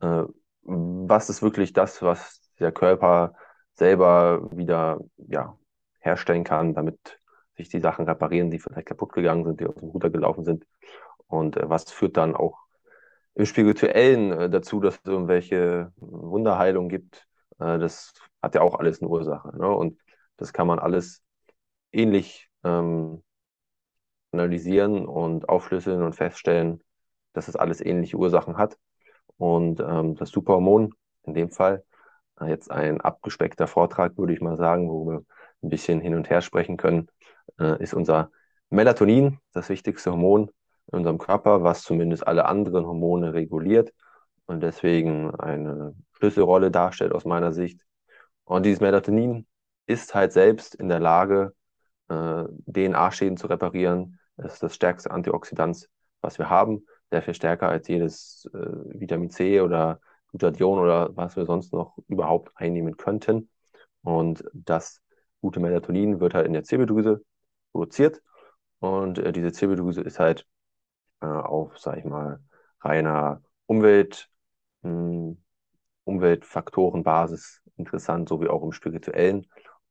äh, 0.00 0.22
was 0.62 1.28
ist 1.28 1.42
wirklich 1.42 1.72
das, 1.72 2.02
was 2.02 2.40
der 2.60 2.72
Körper 2.72 3.34
selber 3.74 4.48
wieder 4.56 5.00
ja, 5.16 5.58
herstellen 6.00 6.44
kann, 6.44 6.74
damit 6.74 7.20
sich 7.56 7.68
die 7.68 7.80
Sachen 7.80 8.06
reparieren, 8.06 8.50
die 8.50 8.58
vielleicht 8.58 8.88
kaputt 8.88 9.12
gegangen 9.12 9.44
sind, 9.44 9.60
die 9.60 9.66
aus 9.66 9.74
dem 9.76 9.88
Ruder 9.88 10.10
gelaufen 10.10 10.44
sind. 10.44 10.66
Und 11.26 11.56
äh, 11.56 11.68
was 11.68 11.90
führt 11.90 12.16
dann 12.16 12.36
auch 12.36 12.65
im 13.36 13.44
Spirituellen 13.44 14.32
äh, 14.32 14.50
dazu, 14.50 14.80
dass 14.80 14.96
es 14.96 15.04
irgendwelche 15.04 15.92
Wunderheilungen 15.96 16.88
gibt. 16.88 17.28
Äh, 17.58 17.78
das 17.78 18.14
hat 18.42 18.54
ja 18.54 18.62
auch 18.62 18.78
alles 18.78 19.00
eine 19.00 19.10
Ursache. 19.10 19.56
Ne? 19.56 19.68
Und 19.68 20.00
das 20.38 20.52
kann 20.52 20.66
man 20.66 20.78
alles 20.78 21.22
ähnlich 21.92 22.48
ähm, 22.64 23.22
analysieren 24.32 25.06
und 25.06 25.48
aufschlüsseln 25.48 26.02
und 26.02 26.14
feststellen, 26.14 26.82
dass 27.34 27.48
es 27.48 27.56
alles 27.56 27.80
ähnliche 27.80 28.16
Ursachen 28.16 28.56
hat. 28.56 28.78
Und 29.36 29.80
ähm, 29.80 30.14
das 30.16 30.30
Superhormon, 30.30 30.94
in 31.24 31.34
dem 31.34 31.50
Fall, 31.50 31.84
äh, 32.40 32.46
jetzt 32.46 32.70
ein 32.70 33.02
abgespeckter 33.02 33.66
Vortrag, 33.66 34.16
würde 34.16 34.32
ich 34.32 34.40
mal 34.40 34.56
sagen, 34.56 34.88
wo 34.88 35.06
wir 35.10 35.24
ein 35.62 35.68
bisschen 35.68 36.00
hin 36.00 36.14
und 36.14 36.30
her 36.30 36.40
sprechen 36.40 36.78
können, 36.78 37.08
äh, 37.60 37.82
ist 37.82 37.92
unser 37.92 38.30
Melatonin, 38.70 39.40
das 39.52 39.68
wichtigste 39.68 40.10
Hormon 40.10 40.50
in 40.92 40.98
unserem 40.98 41.18
Körper, 41.18 41.62
was 41.62 41.82
zumindest 41.82 42.26
alle 42.26 42.46
anderen 42.46 42.86
Hormone 42.86 43.34
reguliert 43.34 43.92
und 44.46 44.62
deswegen 44.62 45.34
eine 45.34 45.94
Schlüsselrolle 46.12 46.70
darstellt 46.70 47.12
aus 47.12 47.24
meiner 47.24 47.52
Sicht. 47.52 47.80
Und 48.44 48.64
dieses 48.64 48.80
Melatonin 48.80 49.46
ist 49.86 50.14
halt 50.14 50.32
selbst 50.32 50.74
in 50.74 50.88
der 50.88 51.00
Lage, 51.00 51.54
äh, 52.08 52.44
DNA-Schäden 52.66 53.36
zu 53.36 53.48
reparieren. 53.48 54.18
Es 54.36 54.54
ist 54.54 54.62
das 54.62 54.74
stärkste 54.74 55.10
Antioxidant, 55.10 55.88
was 56.20 56.38
wir 56.38 56.50
haben. 56.50 56.86
Sehr 57.10 57.22
viel 57.22 57.34
stärker 57.34 57.68
als 57.68 57.88
jedes 57.88 58.48
äh, 58.52 58.58
Vitamin 59.00 59.30
C 59.30 59.60
oder 59.60 60.00
Glutathion 60.28 60.78
oder 60.78 61.16
was 61.16 61.36
wir 61.36 61.46
sonst 61.46 61.72
noch 61.72 61.96
überhaupt 62.08 62.52
einnehmen 62.54 62.96
könnten. 62.96 63.48
Und 64.02 64.44
das 64.52 65.00
gute 65.40 65.60
Melatonin 65.60 66.20
wird 66.20 66.34
halt 66.34 66.46
in 66.46 66.52
der 66.52 66.64
Zirbeldrüse 66.64 67.22
produziert. 67.72 68.22
Und 68.78 69.18
äh, 69.18 69.32
diese 69.32 69.52
Zirbeldrüse 69.52 70.02
ist 70.02 70.18
halt 70.18 70.46
äh, 71.20 71.26
auf, 71.26 71.78
sag 71.78 71.98
ich 71.98 72.04
mal, 72.04 72.40
reiner 72.80 73.42
Umwelt, 73.66 74.30
mh, 74.82 75.36
Umweltfaktorenbasis 76.04 77.62
interessant, 77.76 78.28
so 78.28 78.40
wie 78.42 78.48
auch 78.48 78.62
im 78.64 78.72
spirituellen. 78.72 79.46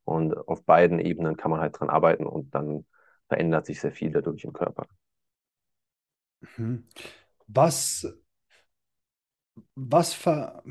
Und 0.05 0.35
auf 0.49 0.63
beiden 0.65 0.99
Ebenen 0.99 1.37
kann 1.37 1.51
man 1.51 1.61
halt 1.61 1.79
dran 1.79 1.89
arbeiten 1.89 2.25
und 2.25 2.53
dann 2.55 2.85
verändert 3.29 3.65
sich 3.67 3.81
sehr 3.81 3.91
viel 3.93 4.11
dadurch 4.11 4.43
im 4.45 4.53
Körper. 4.53 4.87
Mhm. 6.41 6.87
Was, 7.47 8.05
was, 9.75 10.13
ver, 10.13 10.63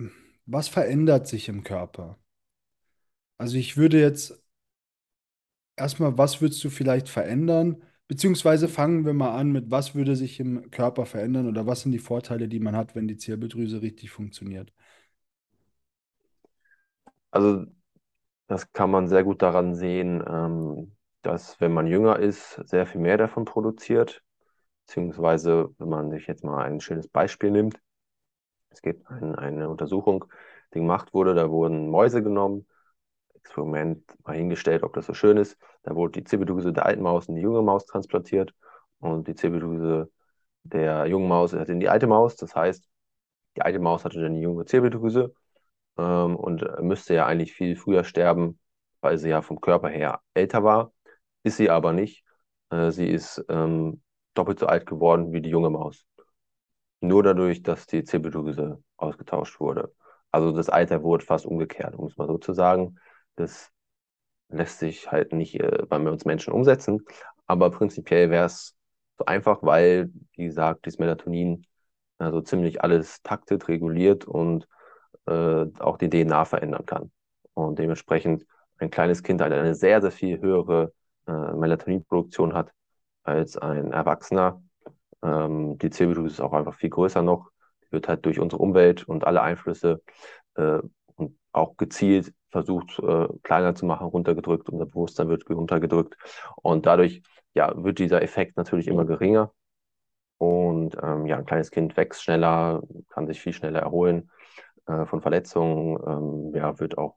was 0.46 0.68
verändert 0.68 1.26
sich 1.28 1.48
im 1.48 1.62
Körper? 1.64 2.18
Also 3.38 3.56
ich 3.58 3.76
würde 3.76 4.00
jetzt 4.00 4.42
erstmal, 5.76 6.16
was 6.18 6.40
würdest 6.40 6.62
du 6.64 6.70
vielleicht 6.70 7.08
verändern? 7.08 7.82
Beziehungsweise 8.08 8.68
fangen 8.68 9.04
wir 9.04 9.12
mal 9.14 9.36
an 9.38 9.52
mit, 9.52 9.70
was 9.70 9.94
würde 9.94 10.16
sich 10.16 10.40
im 10.40 10.70
Körper 10.70 11.04
verändern 11.06 11.46
oder 11.48 11.66
was 11.66 11.82
sind 11.82 11.92
die 11.92 11.98
Vorteile, 11.98 12.48
die 12.48 12.60
man 12.60 12.74
hat, 12.76 12.94
wenn 12.94 13.08
die 13.08 13.16
Zirbeldrüse 13.18 13.82
richtig 13.82 14.10
funktioniert? 14.10 14.72
Also 17.30 17.66
Das 18.48 18.72
kann 18.72 18.90
man 18.92 19.08
sehr 19.08 19.24
gut 19.24 19.42
daran 19.42 19.74
sehen, 19.76 20.24
ähm, 20.28 20.96
dass 21.22 21.60
wenn 21.60 21.72
man 21.74 21.86
jünger 21.88 22.18
ist, 22.20 22.54
sehr 22.68 22.86
viel 22.86 23.00
mehr 23.00 23.18
davon 23.18 23.44
produziert. 23.46 24.22
Beziehungsweise, 24.86 25.70
wenn 25.78 25.88
man 25.90 26.10
sich 26.12 26.26
jetzt 26.28 26.44
mal 26.44 26.64
ein 26.64 26.80
schönes 26.80 27.08
Beispiel 27.08 27.50
nimmt, 27.52 27.80
es 28.70 28.82
gibt 28.82 29.08
ein, 29.10 29.34
eine 29.36 29.68
Untersuchung, 29.70 30.26
die 30.74 30.80
gemacht 30.80 31.14
wurde, 31.14 31.34
da 31.34 31.50
wurden 31.50 31.88
Mäuse 31.90 32.22
genommen, 32.22 32.66
Experiment 33.34 34.04
mal 34.26 34.36
hingestellt, 34.36 34.82
ob 34.84 34.94
das 34.94 35.06
so 35.06 35.14
schön 35.14 35.36
ist. 35.38 35.58
Da 35.84 35.94
wurde 35.94 36.12
die 36.20 36.24
Zirbeldrüse 36.24 36.72
der 36.72 36.86
alten 36.86 37.02
Maus 37.02 37.28
in 37.28 37.36
die 37.36 37.42
junge 37.42 37.62
Maus 37.62 37.86
transplantiert 37.86 38.54
und 39.00 39.28
die 39.28 39.34
Zirbeldrüse 39.34 40.10
der 40.64 41.06
jungen 41.06 41.28
Maus 41.28 41.52
in 41.52 41.80
die 41.80 41.88
alte 41.88 42.06
Maus. 42.06 42.36
Das 42.36 42.54
heißt, 42.56 42.88
die 43.56 43.62
alte 43.62 43.78
Maus 43.80 44.04
hatte 44.04 44.20
dann 44.20 44.34
die 44.34 44.40
junge 44.40 44.64
Zirbeldrüse 44.64 45.34
ähm, 45.98 46.36
und 46.36 46.64
müsste 46.82 47.14
ja 47.14 47.26
eigentlich 47.26 47.52
viel 47.54 47.76
früher 47.76 48.04
sterben, 48.04 48.58
weil 49.00 49.18
sie 49.18 49.30
ja 49.30 49.42
vom 49.42 49.60
Körper 49.60 49.88
her 49.88 50.20
älter 50.34 50.64
war. 50.64 50.92
Ist 51.42 51.58
sie 51.58 51.70
aber 51.70 51.92
nicht. 51.92 52.24
Äh, 52.70 52.90
sie 52.90 53.08
ist 53.08 53.44
ähm, 53.48 54.02
doppelt 54.34 54.58
so 54.58 54.66
alt 54.66 54.86
geworden 54.86 55.32
wie 55.32 55.42
die 55.42 55.50
junge 55.50 55.70
Maus. 55.70 56.06
Nur 57.00 57.22
dadurch, 57.22 57.62
dass 57.62 57.86
die 57.86 58.04
Zirbeldrüse 58.04 58.82
ausgetauscht 58.96 59.60
wurde. 59.60 59.94
Also 60.30 60.52
das 60.52 60.68
Alter 60.68 61.02
wurde 61.02 61.24
fast 61.24 61.46
umgekehrt, 61.46 61.94
um 61.94 62.06
es 62.06 62.16
mal 62.16 62.26
so 62.26 62.38
zu 62.38 62.52
sagen. 62.54 62.98
Das 63.36 63.70
lässt 64.48 64.78
sich 64.78 65.10
halt 65.10 65.32
nicht 65.32 65.60
äh, 65.60 65.84
bei 65.88 65.98
uns 65.98 66.24
Menschen 66.24 66.52
umsetzen. 66.52 67.02
Aber 67.46 67.70
prinzipiell 67.70 68.30
wäre 68.30 68.46
es 68.46 68.74
so 69.18 69.24
einfach, 69.26 69.62
weil, 69.62 70.10
wie 70.36 70.44
gesagt, 70.46 70.86
das 70.86 70.98
Melatonin 70.98 71.66
also 72.18 72.40
ziemlich 72.40 72.82
alles 72.82 73.22
taktet, 73.22 73.68
reguliert 73.68 74.24
und 74.24 74.66
äh, 75.26 75.66
auch 75.78 75.98
die 75.98 76.08
DNA 76.10 76.44
verändern 76.44 76.86
kann. 76.86 77.10
Und 77.54 77.78
dementsprechend 77.78 78.46
ein 78.78 78.90
kleines 78.90 79.22
Kind 79.22 79.40
halt 79.40 79.52
eine 79.52 79.74
sehr, 79.74 80.00
sehr 80.00 80.10
viel 80.10 80.40
höhere 80.40 80.92
äh, 81.26 81.32
Melatoninproduktion 81.32 82.54
hat 82.54 82.72
als 83.22 83.56
ein 83.56 83.92
Erwachsener. 83.92 84.62
Ähm, 85.22 85.78
die 85.78 85.90
Zirbeldrüse 85.90 86.34
ist 86.34 86.40
auch 86.40 86.52
einfach 86.52 86.74
viel 86.74 86.90
größer 86.90 87.22
noch. 87.22 87.50
Die 87.84 87.92
wird 87.92 88.08
halt 88.08 88.24
durch 88.26 88.40
unsere 88.40 88.62
Umwelt 88.62 89.04
und 89.08 89.24
alle 89.24 89.42
Einflüsse 89.42 90.02
äh, 90.56 90.80
und 91.16 91.38
auch 91.52 91.76
gezielt 91.76 92.32
versucht, 92.54 93.00
äh, 93.00 93.26
kleiner 93.42 93.74
zu 93.74 93.84
machen, 93.84 94.06
runtergedrückt. 94.06 94.68
Unser 94.68 94.86
Bewusstsein 94.86 95.28
wird 95.28 95.50
runtergedrückt. 95.50 96.16
Und 96.62 96.86
dadurch 96.86 97.22
ja, 97.52 97.72
wird 97.76 97.98
dieser 97.98 98.22
Effekt 98.22 98.56
natürlich 98.56 98.86
immer 98.86 99.04
geringer. 99.04 99.52
Und 100.38 100.96
ähm, 101.02 101.26
ja, 101.26 101.36
ein 101.36 101.46
kleines 101.46 101.72
Kind 101.72 101.96
wächst 101.96 102.22
schneller, 102.22 102.82
kann 103.08 103.26
sich 103.26 103.40
viel 103.40 103.52
schneller 103.52 103.80
erholen 103.80 104.30
äh, 104.86 105.04
von 105.06 105.20
Verletzungen, 105.20 105.98
ähm, 106.06 106.54
ja, 106.54 106.78
wird 106.78 106.96
auch 106.96 107.16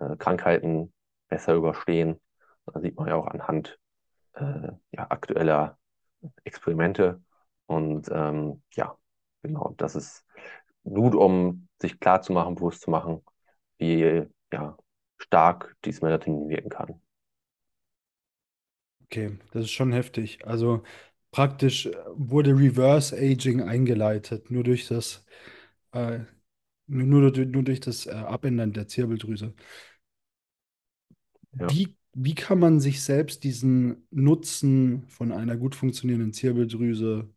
äh, 0.00 0.16
Krankheiten 0.16 0.92
besser 1.28 1.54
überstehen. 1.54 2.20
Da 2.66 2.80
sieht 2.80 2.96
man 2.96 3.06
ja 3.08 3.14
auch 3.14 3.28
anhand 3.28 3.78
äh, 4.34 4.72
ja, 4.90 5.06
aktueller 5.08 5.78
Experimente. 6.42 7.22
Und 7.66 8.08
ähm, 8.12 8.62
ja, 8.72 8.96
genau, 9.42 9.74
das 9.76 9.94
ist 9.94 10.24
gut, 10.82 11.14
um 11.14 11.68
sich 11.80 12.00
klar 12.00 12.22
zu 12.22 12.32
machen, 12.32 12.56
bewusst 12.56 12.82
zu 12.82 12.90
machen, 12.90 13.22
wie 13.78 14.26
ja, 14.54 14.76
stark 15.18 15.76
dieses 15.84 16.00
Melatonin 16.00 16.48
wirken 16.48 16.68
kann. 16.68 17.00
Okay, 19.02 19.36
das 19.52 19.64
ist 19.64 19.72
schon 19.72 19.92
heftig. 19.92 20.46
Also 20.46 20.82
praktisch 21.32 21.86
äh, 21.86 21.92
wurde 22.14 22.56
Reverse 22.56 23.16
Aging 23.16 23.60
eingeleitet, 23.62 24.50
nur 24.50 24.62
durch 24.62 24.86
das, 24.86 25.26
äh, 25.92 26.20
nur, 26.86 27.20
nur, 27.20 27.32
nur 27.32 27.62
durch 27.64 27.80
das 27.80 28.06
äh, 28.06 28.10
Abändern 28.12 28.72
der 28.72 28.86
Zirbeldrüse. 28.86 29.54
Ja. 31.58 31.68
Wie, 31.70 31.96
wie 32.12 32.34
kann 32.34 32.60
man 32.60 32.78
sich 32.78 33.02
selbst 33.02 33.42
diesen 33.42 34.06
Nutzen 34.10 35.08
von 35.08 35.32
einer 35.32 35.56
gut 35.56 35.74
funktionierenden 35.74 36.32
Zirbeldrüse 36.32 37.28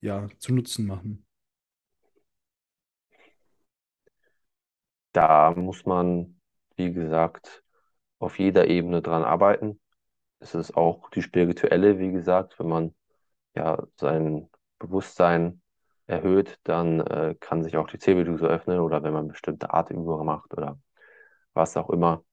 ja, 0.00 0.28
zu 0.38 0.52
Nutzen 0.52 0.86
machen? 0.86 1.24
Da 5.12 5.52
muss 5.56 5.86
man, 5.86 6.39
wie 6.80 6.92
gesagt, 6.94 7.62
auf 8.18 8.38
jeder 8.38 8.68
Ebene 8.68 9.02
dran 9.02 9.24
arbeiten. 9.24 9.80
Es 10.40 10.54
ist 10.54 10.76
auch 10.76 11.10
die 11.10 11.22
spirituelle, 11.22 11.98
wie 11.98 12.12
gesagt, 12.12 12.58
wenn 12.58 12.68
man 12.68 12.94
ja 13.54 13.82
sein 13.96 14.48
Bewusstsein 14.78 15.62
erhöht, 16.06 16.58
dann 16.64 17.00
äh, 17.00 17.36
kann 17.40 17.62
sich 17.62 17.76
auch 17.76 17.88
die 17.88 17.98
Zirbeldrüse 17.98 18.46
öffnen 18.46 18.80
oder 18.80 19.02
wenn 19.02 19.12
man 19.12 19.28
bestimmte 19.28 19.72
Atemübungen 19.74 20.26
macht 20.26 20.52
oder 20.54 20.78
was 21.54 21.76
auch 21.76 21.90
immer, 21.90 22.24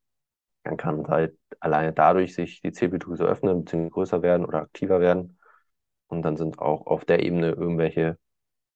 dann 0.63 0.77
kann 0.77 1.07
halt 1.07 1.37
alleine 1.59 1.93
dadurch 1.93 2.35
sich 2.35 2.61
die 2.61 2.71
Zirbeldrüse 2.71 3.25
öffnen, 3.25 3.65
bzw. 3.65 3.89
größer 3.89 4.21
werden 4.21 4.45
oder 4.45 4.59
aktiver 4.61 4.99
werden. 4.99 5.39
Und 6.07 6.23
dann 6.23 6.37
sind 6.37 6.59
auch 6.59 6.87
auf 6.87 7.05
der 7.05 7.23
Ebene 7.23 7.51
irgendwelche 7.51 8.17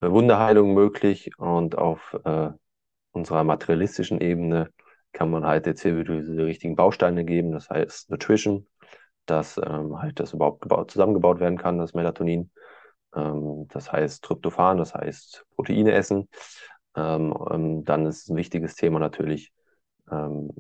Wunderheilungen 0.02 0.74
möglich 0.74 1.32
und 1.38 1.78
auf 1.78 2.18
äh, 2.26 2.50
unserer 3.12 3.44
materialistischen 3.44 4.20
Ebene 4.22 4.72
kann 5.14 5.30
man 5.30 5.46
halt 5.46 5.66
der 5.66 5.76
Zirbeldrüse 5.76 6.36
die 6.36 6.42
richtigen 6.42 6.76
Bausteine 6.76 7.26
geben, 7.26 7.52
das 7.52 7.70
heißt 7.70 8.10
Nutrition, 8.10 8.68
dass 9.26 9.58
ähm, 9.58 10.02
halt 10.02 10.20
das 10.20 10.34
überhaupt 10.34 10.62
gebaut, 10.62 10.92
zusammengebaut 10.92 11.40
werden 11.40 11.58
kann, 11.58 11.78
das 11.78 11.94
Melatonin. 11.94 12.52
Ähm, 13.16 13.68
das 13.70 13.92
heißt 13.92 14.24
Tryptophan, 14.24 14.78
das 14.78 14.94
heißt 14.94 15.46
Proteine 15.56 15.92
essen. 15.94 16.30
Ähm, 16.96 17.36
ähm 17.52 17.84
dann 17.86 18.06
ist 18.06 18.30
ein 18.30 18.38
wichtiges 18.38 18.76
Thema 18.76 19.00
natürlich, 19.00 19.52
ähm, 20.12 20.52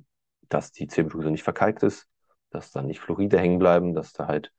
dass 0.49 0.71
die 0.71 0.87
Zirbeldrüse 0.87 1.31
nicht 1.31 1.43
verkalkt 1.43 1.83
ist, 1.83 2.07
dass 2.49 2.71
da 2.71 2.81
nicht 2.81 2.99
Fluoride 2.99 3.39
hängen 3.39 3.59
bleiben, 3.59 3.93
dass 3.93 4.13
da 4.13 4.27
halt 4.27 4.51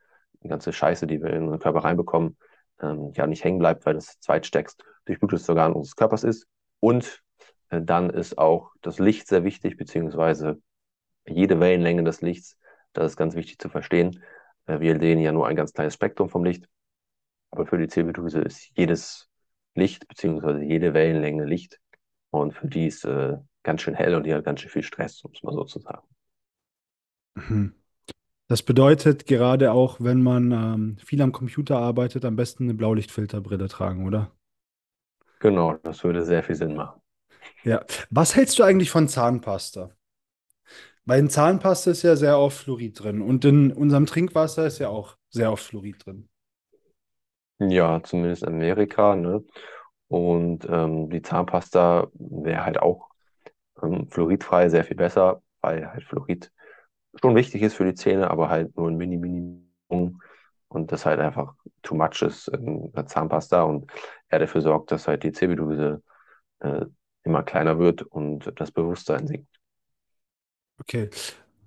die 0.42 0.48
ganze 0.48 0.72
Scheiße, 0.72 1.06
die 1.06 1.22
wir 1.22 1.30
in 1.30 1.44
unseren 1.44 1.60
Körper 1.60 1.84
reinbekommen, 1.84 2.36
ähm, 2.80 3.12
ja 3.14 3.26
nicht 3.26 3.44
hängen 3.44 3.58
bleibt, 3.58 3.86
weil 3.86 3.94
das 3.94 4.18
zweitstärkst 4.20 4.82
durchblutetes 5.04 5.48
Organ 5.48 5.72
unseres 5.72 5.96
Körpers 5.96 6.24
ist. 6.24 6.46
Und 6.80 7.22
dann 7.80 8.10
ist 8.10 8.38
auch 8.38 8.72
das 8.82 8.98
Licht 8.98 9.26
sehr 9.28 9.44
wichtig, 9.44 9.76
beziehungsweise 9.76 10.60
jede 11.26 11.60
Wellenlänge 11.60 12.04
des 12.04 12.20
Lichts 12.20 12.58
das 12.92 13.12
ist 13.12 13.16
ganz 13.16 13.34
wichtig 13.34 13.58
zu 13.58 13.68
verstehen. 13.68 14.22
Äh, 14.66 14.80
wir 14.80 14.98
sehen 14.98 15.18
ja 15.20 15.32
nur 15.32 15.46
ein 15.46 15.56
ganz 15.56 15.72
kleines 15.72 15.94
Spektrum 15.94 16.28
vom 16.28 16.44
Licht, 16.44 16.68
aber 17.50 17.66
für 17.66 17.78
die 17.78 17.88
Zirbeldrüse 17.88 18.40
ist 18.40 18.70
jedes 18.76 19.28
Licht 19.74 20.06
bzw. 20.08 20.64
jede 20.64 20.94
Wellenlänge 20.94 21.44
Licht 21.44 21.80
und 22.30 22.52
für 22.52 22.68
die 22.68 22.86
ist 22.86 23.04
äh, 23.04 23.38
ganz 23.62 23.82
schön 23.82 23.94
hell 23.94 24.14
und 24.14 24.24
die 24.24 24.34
hat 24.34 24.44
ganz 24.44 24.60
schön 24.60 24.70
viel 24.70 24.82
Stress, 24.82 25.22
um 25.24 25.32
es 25.34 25.42
mal 25.42 25.54
so 25.54 25.64
zu 25.64 25.78
sagen. 25.80 26.06
Mhm. 27.34 27.74
Das 28.48 28.62
bedeutet 28.62 29.26
gerade 29.26 29.72
auch, 29.72 29.98
wenn 30.00 30.22
man 30.22 30.52
ähm, 30.52 30.96
viel 30.98 31.22
am 31.22 31.32
Computer 31.32 31.78
arbeitet, 31.78 32.24
am 32.26 32.36
besten 32.36 32.64
eine 32.64 32.74
Blaulichtfilterbrille 32.74 33.68
tragen, 33.68 34.06
oder? 34.06 34.30
Genau, 35.38 35.74
das 35.78 36.04
würde 36.04 36.22
sehr 36.22 36.42
viel 36.42 36.54
Sinn 36.54 36.74
machen. 36.74 37.01
Ja. 37.64 37.84
Was 38.10 38.36
hältst 38.36 38.58
du 38.58 38.64
eigentlich 38.64 38.90
von 38.90 39.08
Zahnpasta? 39.08 39.90
Bei 41.04 41.18
in 41.18 41.30
Zahnpasta 41.30 41.90
ist 41.90 42.02
ja 42.02 42.16
sehr 42.16 42.38
oft 42.38 42.58
Fluorid 42.58 43.02
drin 43.02 43.22
und 43.22 43.44
in 43.44 43.72
unserem 43.72 44.06
Trinkwasser 44.06 44.66
ist 44.66 44.78
ja 44.78 44.88
auch 44.88 45.16
sehr 45.30 45.50
oft 45.52 45.64
Fluorid 45.64 46.04
drin. 46.06 46.28
Ja, 47.58 48.02
zumindest 48.02 48.42
in 48.42 48.48
Amerika, 48.48 49.14
ne? 49.14 49.44
Und 50.08 50.66
ähm, 50.68 51.10
die 51.10 51.22
Zahnpasta 51.22 52.08
wäre 52.14 52.64
halt 52.64 52.80
auch 52.80 53.08
ähm, 53.82 54.08
fluoridfrei 54.10 54.68
sehr 54.68 54.84
viel 54.84 54.96
besser, 54.96 55.42
weil 55.60 55.90
halt 55.90 56.04
Fluorid 56.04 56.52
schon 57.20 57.34
wichtig 57.36 57.62
ist 57.62 57.74
für 57.74 57.84
die 57.84 57.94
Zähne, 57.94 58.30
aber 58.30 58.48
halt 58.50 58.76
nur 58.76 58.88
ein 58.90 58.96
mini, 58.96 59.16
mini 59.16 59.62
und 60.68 60.92
das 60.92 61.06
halt 61.06 61.20
einfach 61.20 61.54
too 61.82 61.94
much 61.94 62.22
ist 62.22 62.48
in 62.48 62.92
der 62.92 63.06
Zahnpasta 63.06 63.62
und 63.62 63.90
er 64.28 64.38
dafür 64.38 64.62
sorgt, 64.62 64.90
dass 64.90 65.06
halt 65.08 65.22
die 65.22 65.32
Zirbeldrüse 65.32 66.02
äh, 66.60 66.86
immer 67.24 67.42
kleiner 67.42 67.78
wird 67.78 68.02
und 68.02 68.52
das 68.60 68.72
Bewusstsein 68.72 69.26
sinkt. 69.26 69.48
Okay. 70.80 71.08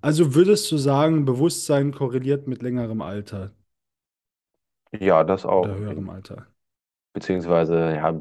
Also 0.00 0.34
würdest 0.34 0.70
du 0.72 0.78
sagen, 0.78 1.24
Bewusstsein 1.24 1.92
korreliert 1.92 2.46
mit 2.46 2.62
längerem 2.62 3.02
Alter 3.02 3.52
Ja, 4.98 5.22
das 5.24 5.44
oder 5.60 5.76
auch. 5.76 5.76
höherem 5.76 6.08
Alter? 6.08 6.46
Beziehungsweise, 7.14 7.94
ja, 7.96 8.12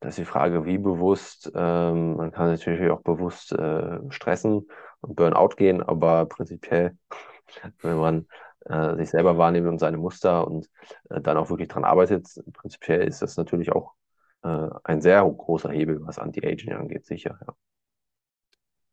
das 0.00 0.10
ist 0.10 0.18
die 0.18 0.24
Frage, 0.24 0.64
wie 0.66 0.78
bewusst. 0.78 1.50
Ähm, 1.54 2.16
man 2.16 2.32
kann 2.32 2.48
natürlich 2.50 2.90
auch 2.90 3.02
bewusst 3.02 3.52
äh, 3.52 3.98
stressen 4.10 4.68
und 5.00 5.14
Burnout 5.16 5.50
gehen, 5.56 5.82
aber 5.82 6.26
prinzipiell, 6.26 6.96
wenn 7.82 7.98
man 7.98 8.26
äh, 8.66 8.96
sich 8.96 9.10
selber 9.10 9.38
wahrnimmt 9.38 9.68
und 9.68 9.78
seine 9.78 9.98
Muster 9.98 10.46
und 10.46 10.68
äh, 11.10 11.20
dann 11.20 11.36
auch 11.36 11.50
wirklich 11.50 11.68
dran 11.68 11.84
arbeitet, 11.84 12.26
prinzipiell 12.54 13.06
ist 13.06 13.22
das 13.22 13.36
natürlich 13.36 13.72
auch 13.72 13.94
äh, 14.42 14.68
ein 14.84 15.00
sehr 15.02 15.24
großer 15.24 15.70
Hebel, 15.72 16.04
was 16.06 16.18
Anti-Aging 16.18 16.72
angeht, 16.72 17.06
sicher, 17.06 17.38
ja. 17.46 17.54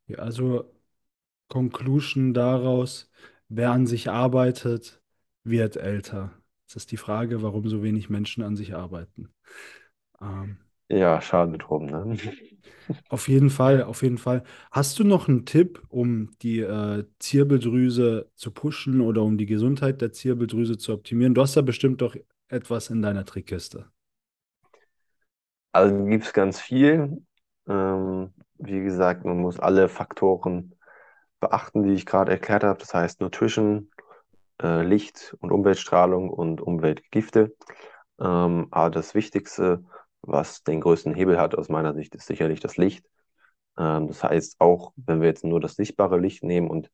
Ja, 0.07 0.17
also 0.19 0.73
Conclusion 1.49 2.33
daraus, 2.33 3.11
wer 3.49 3.71
an 3.71 3.87
sich 3.87 4.09
arbeitet, 4.09 5.01
wird 5.43 5.77
älter. 5.77 6.33
Das 6.67 6.77
ist 6.77 6.91
die 6.93 6.97
Frage, 6.97 7.43
warum 7.43 7.69
so 7.69 7.83
wenig 7.83 8.09
Menschen 8.09 8.43
an 8.43 8.55
sich 8.57 8.75
arbeiten. 8.75 9.33
Ähm, 10.21 10.59
Ja, 10.89 11.19
schade 11.21 11.57
drum, 11.57 11.85
ne? 11.87 12.15
Auf 13.09 13.27
jeden 13.27 13.49
Fall, 13.49 13.83
auf 13.83 14.03
jeden 14.03 14.17
Fall. 14.19 14.43
Hast 14.71 14.99
du 14.99 15.03
noch 15.03 15.27
einen 15.27 15.45
Tipp, 15.45 15.81
um 15.89 16.31
die 16.41 16.59
äh, 16.59 17.05
Zirbeldrüse 17.19 18.29
zu 18.35 18.51
pushen 18.51 19.01
oder 19.01 19.23
um 19.23 19.37
die 19.37 19.45
Gesundheit 19.47 20.01
der 20.01 20.11
Zirbeldrüse 20.13 20.77
zu 20.77 20.93
optimieren? 20.93 21.33
Du 21.33 21.41
hast 21.41 21.55
da 21.57 21.61
bestimmt 21.61 22.01
doch 22.01 22.15
etwas 22.49 22.89
in 22.89 23.01
deiner 23.01 23.25
Trickkiste. 23.25 23.87
Also 25.71 26.05
gibt 26.05 26.25
es 26.25 26.33
ganz 26.33 26.59
viel. 26.59 27.23
Ähm, 27.67 28.33
wie 28.57 28.81
gesagt, 28.81 29.25
man 29.25 29.37
muss 29.37 29.59
alle 29.59 29.89
Faktoren 29.89 30.75
beachten, 31.39 31.83
die 31.83 31.93
ich 31.93 32.05
gerade 32.05 32.31
erklärt 32.31 32.63
habe. 32.63 32.79
Das 32.79 32.93
heißt 32.93 33.21
Nutrition, 33.21 33.91
äh, 34.61 34.83
Licht 34.83 35.35
und 35.39 35.51
Umweltstrahlung 35.51 36.29
und 36.29 36.61
Umweltgifte. 36.61 37.55
Ähm, 38.19 38.67
aber 38.71 38.89
das 38.89 39.15
Wichtigste, 39.15 39.83
was 40.21 40.63
den 40.63 40.81
größten 40.81 41.13
Hebel 41.13 41.39
hat 41.39 41.55
aus 41.55 41.69
meiner 41.69 41.93
Sicht, 41.93 42.15
ist 42.15 42.27
sicherlich 42.27 42.59
das 42.59 42.77
Licht. 42.77 43.05
Ähm, 43.77 44.07
das 44.07 44.23
heißt, 44.23 44.59
auch 44.59 44.93
wenn 44.97 45.21
wir 45.21 45.27
jetzt 45.29 45.45
nur 45.45 45.59
das 45.59 45.75
sichtbare 45.75 46.19
Licht 46.19 46.43
nehmen 46.43 46.69
und 46.69 46.89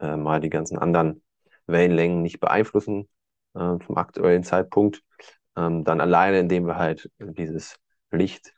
äh, 0.00 0.16
mal 0.16 0.40
die 0.40 0.50
ganzen 0.50 0.78
anderen 0.78 1.22
Wellenlängen 1.66 2.22
nicht 2.22 2.40
beeinflussen 2.40 3.08
äh, 3.54 3.78
zum 3.84 3.96
aktuellen 3.96 4.44
Zeitpunkt, 4.44 5.02
ähm, 5.56 5.84
dann 5.84 6.00
alleine, 6.00 6.40
indem 6.40 6.66
wir 6.66 6.76
halt 6.76 7.10
dieses 7.18 7.78
Licht 8.10 8.54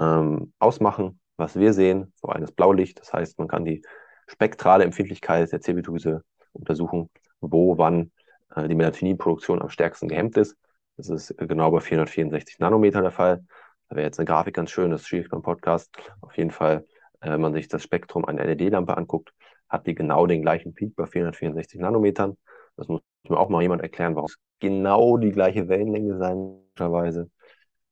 ähm, 0.00 0.52
ausmachen, 0.58 1.20
was 1.36 1.58
wir 1.58 1.72
sehen, 1.72 2.12
allem 2.22 2.42
das 2.42 2.52
Blaulicht. 2.52 3.00
Das 3.00 3.12
heißt, 3.12 3.38
man 3.38 3.48
kann 3.48 3.64
die 3.64 3.82
spektrale 4.26 4.84
Empfindlichkeit 4.84 5.52
der 5.52 5.60
Zirbeldrüse 5.60 6.22
untersuchen, 6.52 7.10
wo, 7.40 7.76
wann 7.78 8.12
äh, 8.54 8.68
die 8.68 8.74
Melatoninproduktion 8.74 9.62
am 9.62 9.68
stärksten 9.68 10.08
gehemmt 10.08 10.36
ist. 10.36 10.56
Das 10.96 11.08
ist 11.08 11.36
genau 11.36 11.70
bei 11.70 11.80
464 11.80 12.58
Nanometer 12.60 13.02
der 13.02 13.10
Fall. 13.10 13.44
Da 13.88 13.96
wäre 13.96 14.06
jetzt 14.06 14.18
eine 14.18 14.26
Grafik 14.26 14.54
ganz 14.54 14.70
schön, 14.70 14.90
das 14.90 15.02
ist 15.02 15.08
schwierig 15.08 15.28
beim 15.28 15.42
Podcast. 15.42 15.90
Auf 16.20 16.36
jeden 16.36 16.50
Fall, 16.50 16.86
äh, 17.20 17.30
wenn 17.30 17.40
man 17.40 17.52
sich 17.52 17.68
das 17.68 17.82
Spektrum 17.82 18.24
einer 18.24 18.44
LED-Lampe 18.44 18.96
anguckt, 18.96 19.32
hat 19.68 19.86
die 19.86 19.94
genau 19.94 20.26
den 20.26 20.42
gleichen 20.42 20.74
Peak 20.74 20.94
bei 20.94 21.06
464 21.06 21.80
Nanometern. 21.80 22.36
Das 22.76 22.88
muss 22.88 23.02
mir 23.28 23.38
auch 23.38 23.48
mal 23.48 23.62
jemand 23.62 23.82
erklären, 23.82 24.14
warum 24.14 24.26
es 24.26 24.38
genau 24.60 25.16
die 25.16 25.32
gleiche 25.32 25.68
Wellenlänge 25.68 26.18
sein 26.18 26.64
möglicherweise. 26.74 27.30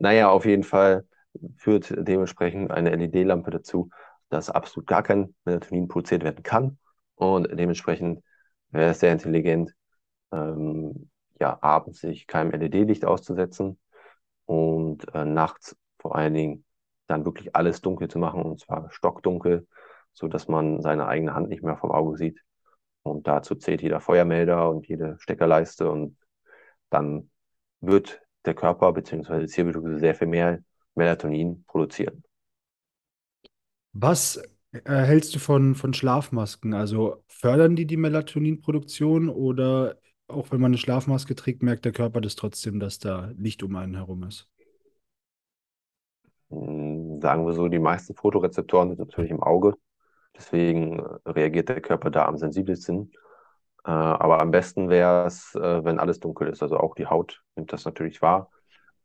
Naja, 0.03 0.31
auf 0.31 0.47
jeden 0.47 0.65
Fall 0.65 1.07
führt 1.59 1.95
dementsprechend 1.97 2.73
eine 2.73 2.91
LED-Lampe 2.91 3.53
dazu, 3.53 3.89
dass 4.31 4.51
absolut 4.51 4.89
gar 4.89 5.05
kein 5.05 5.33
Melatonin 5.45 5.87
produziert 5.87 6.25
werden 6.25 6.43
kann. 6.43 6.79
Und 7.15 7.49
dementsprechend 7.57 8.25
wäre 8.71 8.91
es 8.91 8.99
sehr 9.01 9.13
intelligent, 9.13 9.73
ähm, 10.33 11.09
ja, 11.39 11.57
abends 11.63 12.01
sich 12.01 12.27
keinem 12.27 12.51
LED-Licht 12.51 13.05
auszusetzen 13.05 13.79
und 14.47 15.07
äh, 15.15 15.25
nachts 15.25 15.77
vor 16.01 16.17
allen 16.17 16.35
Dingen 16.35 16.65
dann 17.07 17.25
wirklich 17.25 17.55
alles 17.55 17.81
dunkel 17.81 18.09
zu 18.09 18.19
machen 18.19 18.43
und 18.43 18.59
zwar 18.59 18.91
stockdunkel, 18.91 19.69
sodass 20.15 20.49
man 20.49 20.81
seine 20.83 21.07
eigene 21.07 21.35
Hand 21.35 21.49
nicht 21.49 21.63
mehr 21.63 21.77
vom 21.77 21.93
Auge 21.93 22.17
sieht. 22.17 22.41
Und 23.05 23.29
dazu 23.29 23.55
zählt 23.55 23.83
jeder 23.83 24.01
Feuermelder 24.01 24.69
und 24.69 24.89
jede 24.89 25.17
Steckerleiste 25.21 25.89
und 25.89 26.17
dann 26.91 27.31
wird 27.81 28.22
der 28.45 28.55
Körper 28.55 28.93
bzw. 28.93 29.41
die 29.41 29.47
Zirbeldrüse 29.49 29.99
sehr 29.99 30.15
viel 30.15 30.29
mehr 30.29 30.61
Melatonin 30.95 31.65
produzieren. 31.67 32.23
Was 33.93 34.41
hältst 34.85 35.35
du 35.35 35.39
von, 35.39 35.75
von 35.75 35.93
Schlafmasken? 35.95 36.75
Also 36.75 37.23
fördern 37.29 37.77
die 37.77 37.87
die 37.87 37.97
Melatoninproduktion 37.97 39.29
oder 39.29 39.99
auch 40.29 40.51
wenn 40.51 40.61
man 40.61 40.71
eine 40.71 40.79
Schlafmaske 40.79 41.35
trägt, 41.35 41.63
merkt 41.63 41.85
der 41.85 41.93
Körper 41.93 42.21
das 42.21 42.37
trotzdem, 42.37 42.81
dass 42.81 42.99
da 42.99 43.33
Licht 43.37 43.63
um 43.63 43.77
einen 43.77 43.97
herum 43.97 44.23
ist? 44.25 44.49
Hm, 46.51 47.21
Sagen 47.21 47.47
wir 47.47 47.53
so, 47.55 47.69
die 47.69 47.79
meisten 47.79 48.15
Photorezeptoren 48.15 48.91
sind 48.91 48.99
natürlich 48.99 49.31
im 49.31 49.43
Auge. 49.43 49.75
Deswegen 50.37 51.01
reagiert 51.27 51.69
der 51.69 51.81
Körper 51.81 52.11
da 52.11 52.27
am 52.27 52.37
sensibelsten. 52.39 53.13
Äh, 53.85 53.91
aber 53.91 54.41
am 54.41 54.51
besten 54.51 54.89
wäre 54.89 55.27
es, 55.27 55.55
äh, 55.55 55.85
wenn 55.85 55.99
alles 55.99 56.21
dunkel 56.21 56.49
ist. 56.49 56.63
Also 56.63 56.79
auch 56.79 56.95
die 56.95 57.07
Haut 57.07 57.43
nimmt 57.57 57.73
das 57.73 57.85
natürlich 57.85 58.23
wahr. 58.23 58.51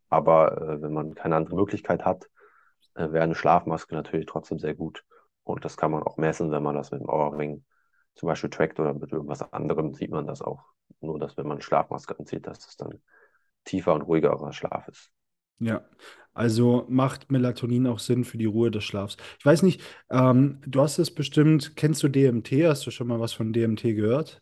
Aber 0.10 0.62
äh, 0.62 0.82
wenn 0.82 0.94
man 0.94 1.16
keine 1.16 1.36
andere 1.36 1.56
Möglichkeit 1.56 2.06
hat, 2.06 2.30
äh, 2.96 3.12
wäre 3.12 3.24
eine 3.24 3.36
Schlafmaske 3.36 3.96
natürlich 3.96 4.26
trotzdem 4.26 4.60
sehr 4.60 4.76
gut. 4.76 5.04
Und 5.44 5.66
das 5.66 5.78
kann 5.78 5.92
man 5.92 6.04
auch 6.04 6.18
messen, 6.18 6.52
wenn 6.52 6.64
man 6.64 6.76
das 6.76 6.92
mit 6.92 7.02
dem 7.02 7.10
Ohrring 7.10 7.64
zum 8.16 8.28
Beispiel 8.28 8.50
trackt 8.50 8.80
oder 8.80 8.94
mit 8.94 9.12
irgendwas 9.12 9.54
anderem, 9.54 9.94
sieht 9.94 10.12
man 10.12 10.28
das 10.28 10.42
auch. 10.42 10.64
Nur, 11.02 11.20
dass 11.20 11.38
wenn 11.38 11.46
man 11.48 11.58
eine 11.58 11.62
Schlafmaske 11.62 12.18
anzieht, 12.18 12.48
dass 12.48 12.60
das 12.60 12.76
dann 12.76 13.02
tiefer 13.64 13.94
und 13.94 14.02
ruhigerer 14.02 14.52
Schlaf 14.54 14.88
ist. 14.88 15.12
Ja, 15.60 15.86
also 16.34 16.86
macht 16.88 17.32
Melatonin 17.32 17.88
auch 17.88 18.00
Sinn 18.00 18.24
für 18.24 18.38
die 18.38 18.46
Ruhe 18.46 18.70
des 18.70 18.84
Schlafs. 18.84 19.18
Ich 19.40 19.46
weiß 19.46 19.64
nicht, 19.64 19.82
ähm, 20.10 20.62
du 20.66 20.82
hast 20.82 21.00
es 21.00 21.14
bestimmt, 21.14 21.76
kennst 21.76 22.04
du 22.04 22.10
DMT? 22.10 22.68
Hast 22.68 22.86
du 22.86 22.92
schon 22.92 23.08
mal 23.08 23.20
was 23.20 23.34
von 23.34 23.54
DMT 23.54 23.96
gehört? 23.96 24.42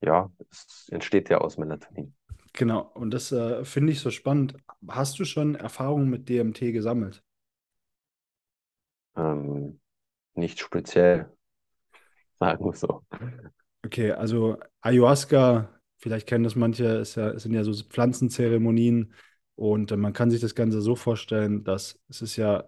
Ja, 0.00 0.30
es 0.50 0.88
entsteht 0.90 1.28
ja 1.30 1.38
aus 1.38 1.58
Melatonin. 1.58 2.14
Genau, 2.52 2.90
und 2.94 3.10
das 3.12 3.32
äh, 3.32 3.64
finde 3.64 3.92
ich 3.92 4.00
so 4.00 4.10
spannend. 4.10 4.56
Hast 4.88 5.18
du 5.18 5.24
schon 5.24 5.54
Erfahrungen 5.54 6.08
mit 6.08 6.28
DMT 6.28 6.72
gesammelt? 6.72 7.22
Ähm, 9.16 9.80
nicht 10.34 10.60
speziell, 10.60 11.30
sagen 12.38 12.64
wir 12.64 12.74
so. 12.74 13.02
Okay, 13.84 14.12
also 14.12 14.58
Ayahuasca, 14.80 15.68
vielleicht 15.98 16.26
kennen 16.26 16.44
das 16.44 16.56
manche, 16.56 16.84
ist 16.86 17.16
ja, 17.16 17.30
es 17.30 17.44
sind 17.44 17.54
ja 17.54 17.64
so 17.64 17.72
Pflanzenzeremonien 17.72 19.12
und 19.54 19.92
äh, 19.92 19.96
man 19.96 20.12
kann 20.12 20.30
sich 20.30 20.40
das 20.40 20.54
Ganze 20.54 20.80
so 20.80 20.96
vorstellen, 20.96 21.64
dass 21.64 22.00
es 22.08 22.22
ist 22.22 22.36
ja, 22.36 22.64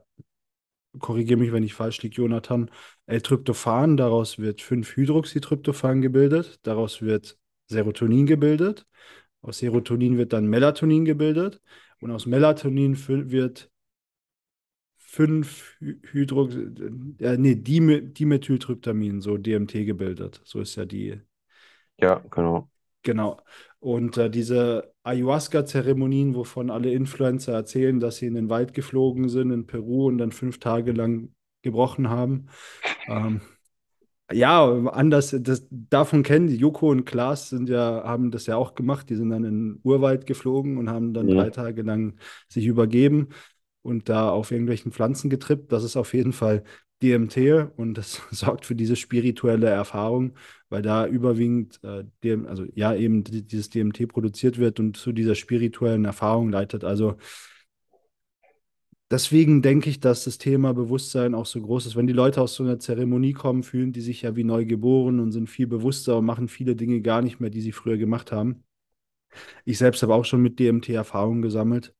korrigiere 0.98 1.38
mich, 1.38 1.53
wenn 1.53 1.62
ich 1.62 1.74
falsch 1.74 2.03
liege, 2.03 2.16
Jonathan, 2.16 2.70
L-Tryptophan, 3.07 3.96
daraus 3.96 4.38
wird 4.38 4.61
5-Hydroxytryptophan 4.62 6.01
gebildet, 6.03 6.61
daraus 6.62 7.03
wird 7.03 7.38
Serotonin 7.66 8.27
gebildet, 8.27 8.87
aus 9.42 9.59
Serotonin 9.59 10.18
wird 10.18 10.33
dann 10.33 10.46
Melatonin 10.46 11.05
gebildet 11.05 11.61
und 12.01 12.11
aus 12.11 12.27
Melatonin 12.27 12.96
wird 13.31 13.70
5 14.96 15.77
Hydrox 15.81 16.55
äh, 16.55 17.37
nee, 17.38 17.55
Dime 17.57 18.03
Dimethyltryptamin, 18.03 19.20
so 19.20 19.38
DMT 19.38 19.85
gebildet. 19.85 20.40
So 20.44 20.61
ist 20.61 20.77
ja 20.77 20.85
die, 20.85 21.20
Ja, 21.96 22.22
genau. 22.31 22.70
genau. 23.03 23.40
Und 23.81 24.16
äh, 24.16 24.31
diese 24.31 24.92
Ayahuasca-Zeremonien, 25.09 26.35
wovon 26.35 26.71
alle 26.71 26.92
Influencer 26.92 27.53
erzählen, 27.55 28.01
dass 28.01 28.18
sie 28.18 28.27
in 28.27 28.35
den 28.35 28.51
Wald 28.51 28.75
geflogen 28.75 29.29
sind 29.29 29.51
in 29.51 29.66
Peru 29.66 30.07
und 30.09 30.18
dann 30.18 30.33
fünf 30.33 30.61
Tage 30.61 30.92
lang 30.92 31.33
gebrochen 31.62 32.11
haben. 32.11 32.49
Ähm, 33.09 33.42
ja, 34.33 34.66
anders, 34.88 35.35
das, 35.40 35.66
davon 35.71 36.23
kennen 36.23 36.49
die 36.49 36.57
Joko 36.57 36.90
und 36.90 37.07
Klaas 37.07 37.49
sind 37.49 37.68
ja, 37.71 38.03
haben 38.05 38.31
das 38.31 38.47
ja 38.47 38.57
auch 38.57 38.75
gemacht. 38.75 39.09
Die 39.11 39.16
sind 39.16 39.31
dann 39.31 39.44
in 39.44 39.75
den 39.75 39.81
Urwald 39.85 40.27
geflogen 40.27 40.77
und 40.77 40.90
haben 40.90 41.14
dann 41.14 41.29
drei 41.31 41.49
Mhm. 41.49 41.53
Tage 41.53 41.83
lang 41.83 42.18
sich 42.49 42.66
übergeben 42.66 43.31
und 43.83 44.09
da 44.11 44.31
auf 44.31 44.51
irgendwelchen 44.51 44.92
Pflanzen 44.92 45.31
getrippt. 45.31 45.73
Das 45.73 45.83
ist 45.85 45.97
auf 45.97 46.12
jeden 46.14 46.33
Fall 46.35 46.64
DMT 47.03 47.71
und 47.77 47.95
das 47.95 48.23
sorgt 48.31 48.67
für 48.67 48.75
diese 48.75 48.97
spirituelle 48.97 49.69
Erfahrung, 49.69 50.35
weil 50.69 50.83
da 50.83 51.07
überwiegend 51.07 51.81
äh, 51.85 52.05
dem, 52.25 52.47
also 52.47 52.65
ja, 52.75 52.95
eben 52.95 53.25
die- 53.25 53.43
dieses 53.47 53.71
DMT 53.71 54.07
produziert 54.07 54.59
wird 54.59 54.81
und 54.81 54.97
zu 54.97 55.13
dieser 55.13 55.35
spirituellen 55.35 56.05
Erfahrung 56.05 56.51
leitet. 56.51 56.85
Also 56.85 57.17
deswegen 59.11 59.61
denke 59.63 59.91
ich, 59.91 60.01
dass 60.01 60.25
das 60.25 60.39
Thema 60.39 60.73
Bewusstsein 60.75 61.35
auch 61.35 61.45
so 61.47 61.61
groß 61.61 61.85
ist. 61.87 61.97
Wenn 61.97 62.07
die 62.07 62.13
Leute 62.15 62.41
aus 62.41 62.55
so 62.55 62.65
einer 62.65 62.79
Zeremonie 62.79 63.33
kommen, 63.35 63.63
fühlen 63.63 63.93
die 63.93 64.01
sich 64.01 64.23
ja 64.23 64.35
wie 64.37 64.45
neu 64.45 64.65
geboren 64.67 65.21
und 65.21 65.33
sind 65.33 65.49
viel 65.51 65.67
bewusster 65.67 66.19
und 66.19 66.25
machen 66.27 66.49
viele 66.49 66.75
Dinge 66.77 67.01
gar 67.03 67.21
nicht 67.23 67.39
mehr, 67.41 67.51
die 67.51 67.61
sie 67.61 67.73
früher 67.73 67.99
gemacht 67.99 68.33
haben. 68.33 68.65
Ich 69.65 69.79
selbst 69.79 70.03
habe 70.03 70.15
auch 70.15 70.25
schon 70.25 70.43
mit 70.43 70.59
DMT 70.59 70.91
Erfahrungen 70.95 71.43
gesammelt. 71.43 71.95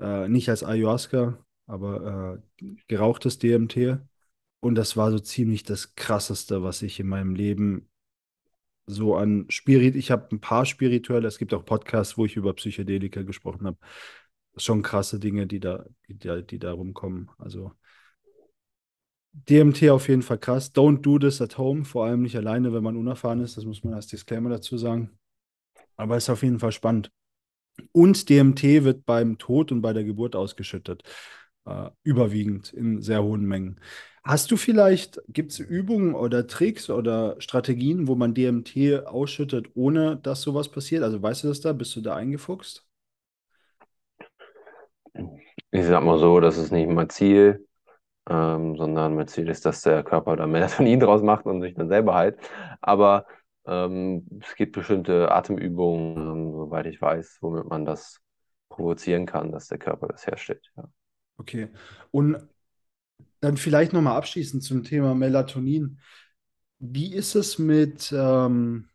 Äh, 0.00 0.28
nicht 0.28 0.48
als 0.48 0.64
Ayahuasca, 0.64 1.44
aber 1.66 2.40
äh, 2.62 2.66
gerauchtes 2.88 3.38
DMT. 3.38 4.00
Und 4.60 4.74
das 4.74 4.96
war 4.96 5.10
so 5.10 5.18
ziemlich 5.18 5.62
das 5.64 5.94
Krasseste, 5.94 6.62
was 6.62 6.82
ich 6.82 7.00
in 7.00 7.08
meinem 7.08 7.34
Leben 7.34 7.88
so 8.86 9.16
an 9.16 9.46
Spirit. 9.50 9.96
Ich 9.96 10.10
habe 10.10 10.28
ein 10.34 10.40
paar 10.40 10.66
spirituelle, 10.66 11.28
es 11.28 11.38
gibt 11.38 11.54
auch 11.54 11.64
Podcasts, 11.64 12.18
wo 12.18 12.26
ich 12.26 12.36
über 12.36 12.54
Psychedelika 12.54 13.22
gesprochen 13.22 13.66
habe. 13.66 13.78
Schon 14.56 14.82
krasse 14.82 15.20
Dinge, 15.20 15.46
die 15.46 15.60
da, 15.60 15.84
die, 16.08 16.18
da- 16.18 16.42
die 16.42 16.58
da 16.58 16.72
rumkommen. 16.72 17.30
Also 17.38 17.72
DMT 19.32 19.90
auf 19.90 20.08
jeden 20.08 20.22
Fall 20.22 20.38
krass. 20.38 20.74
Don't 20.74 21.02
do 21.02 21.18
this 21.18 21.40
at 21.40 21.56
home, 21.58 21.84
vor 21.84 22.06
allem 22.06 22.22
nicht 22.22 22.36
alleine, 22.36 22.72
wenn 22.72 22.82
man 22.82 22.96
unerfahren 22.96 23.40
ist. 23.40 23.56
Das 23.56 23.64
muss 23.64 23.84
man 23.84 23.94
als 23.94 24.08
Disclaimer 24.08 24.50
dazu 24.50 24.76
sagen. 24.76 25.18
Aber 25.96 26.16
ist 26.16 26.30
auf 26.30 26.42
jeden 26.42 26.60
Fall 26.60 26.72
spannend. 26.72 27.10
Und 27.92 28.28
DMT 28.28 28.84
wird 28.84 29.06
beim 29.06 29.38
Tod 29.38 29.72
und 29.72 29.82
bei 29.82 29.92
der 29.92 30.04
Geburt 30.04 30.36
ausgeschüttet. 30.36 31.02
Äh, 31.66 31.90
überwiegend 32.04 32.72
in 32.72 33.02
sehr 33.02 33.22
hohen 33.22 33.44
Mengen. 33.46 33.80
Hast 34.22 34.50
du 34.50 34.56
vielleicht, 34.56 35.20
gibt 35.28 35.52
es 35.52 35.58
Übungen 35.58 36.14
oder 36.14 36.46
Tricks 36.46 36.88
oder 36.90 37.40
Strategien, 37.40 38.06
wo 38.06 38.14
man 38.14 38.34
DMT 38.34 39.06
ausschüttet, 39.06 39.70
ohne 39.74 40.16
dass 40.16 40.42
sowas 40.42 40.70
passiert? 40.70 41.02
Also 41.02 41.22
weißt 41.22 41.44
du 41.44 41.48
das 41.48 41.60
da? 41.60 41.72
Bist 41.72 41.96
du 41.96 42.00
da 42.02 42.16
eingefuchst? 42.16 42.86
Ich 45.70 45.84
sag 45.86 46.02
mal 46.02 46.18
so, 46.18 46.40
das 46.40 46.56
ist 46.58 46.72
nicht 46.72 46.88
mein 46.88 47.08
Ziel, 47.10 47.66
ähm, 48.30 48.76
sondern 48.76 49.14
mein 49.16 49.28
Ziel 49.28 49.48
ist, 49.48 49.66
dass 49.66 49.82
der 49.82 50.02
Körper 50.04 50.36
da 50.36 50.46
Melatonin 50.46 51.00
draus 51.00 51.22
macht 51.22 51.46
und 51.46 51.62
sich 51.62 51.74
dann 51.74 51.88
selber 51.88 52.14
heilt. 52.14 52.38
Aber 52.80 53.26
ähm, 53.66 54.26
es 54.42 54.54
gibt 54.56 54.72
bestimmte 54.74 55.30
Atemübungen, 55.32 56.16
ähm, 56.18 56.52
soweit 56.54 56.86
ich 56.86 57.00
weiß, 57.00 57.38
womit 57.42 57.66
man 57.66 57.84
das 57.84 58.20
provozieren 58.70 59.26
kann, 59.26 59.52
dass 59.52 59.68
der 59.68 59.78
Körper 59.78 60.08
das 60.08 60.26
herstellt. 60.26 60.70
Ja. 60.76 60.84
Okay. 61.38 61.68
Und 62.10 62.49
dann 63.40 63.56
vielleicht 63.56 63.92
nochmal 63.92 64.16
abschließend 64.16 64.62
zum 64.62 64.84
Thema 64.84 65.14
Melatonin. 65.14 65.98
Wie 66.78 67.12
ist 67.14 67.34
es 67.34 67.58
mit 67.58 68.12
ähm, 68.16 68.88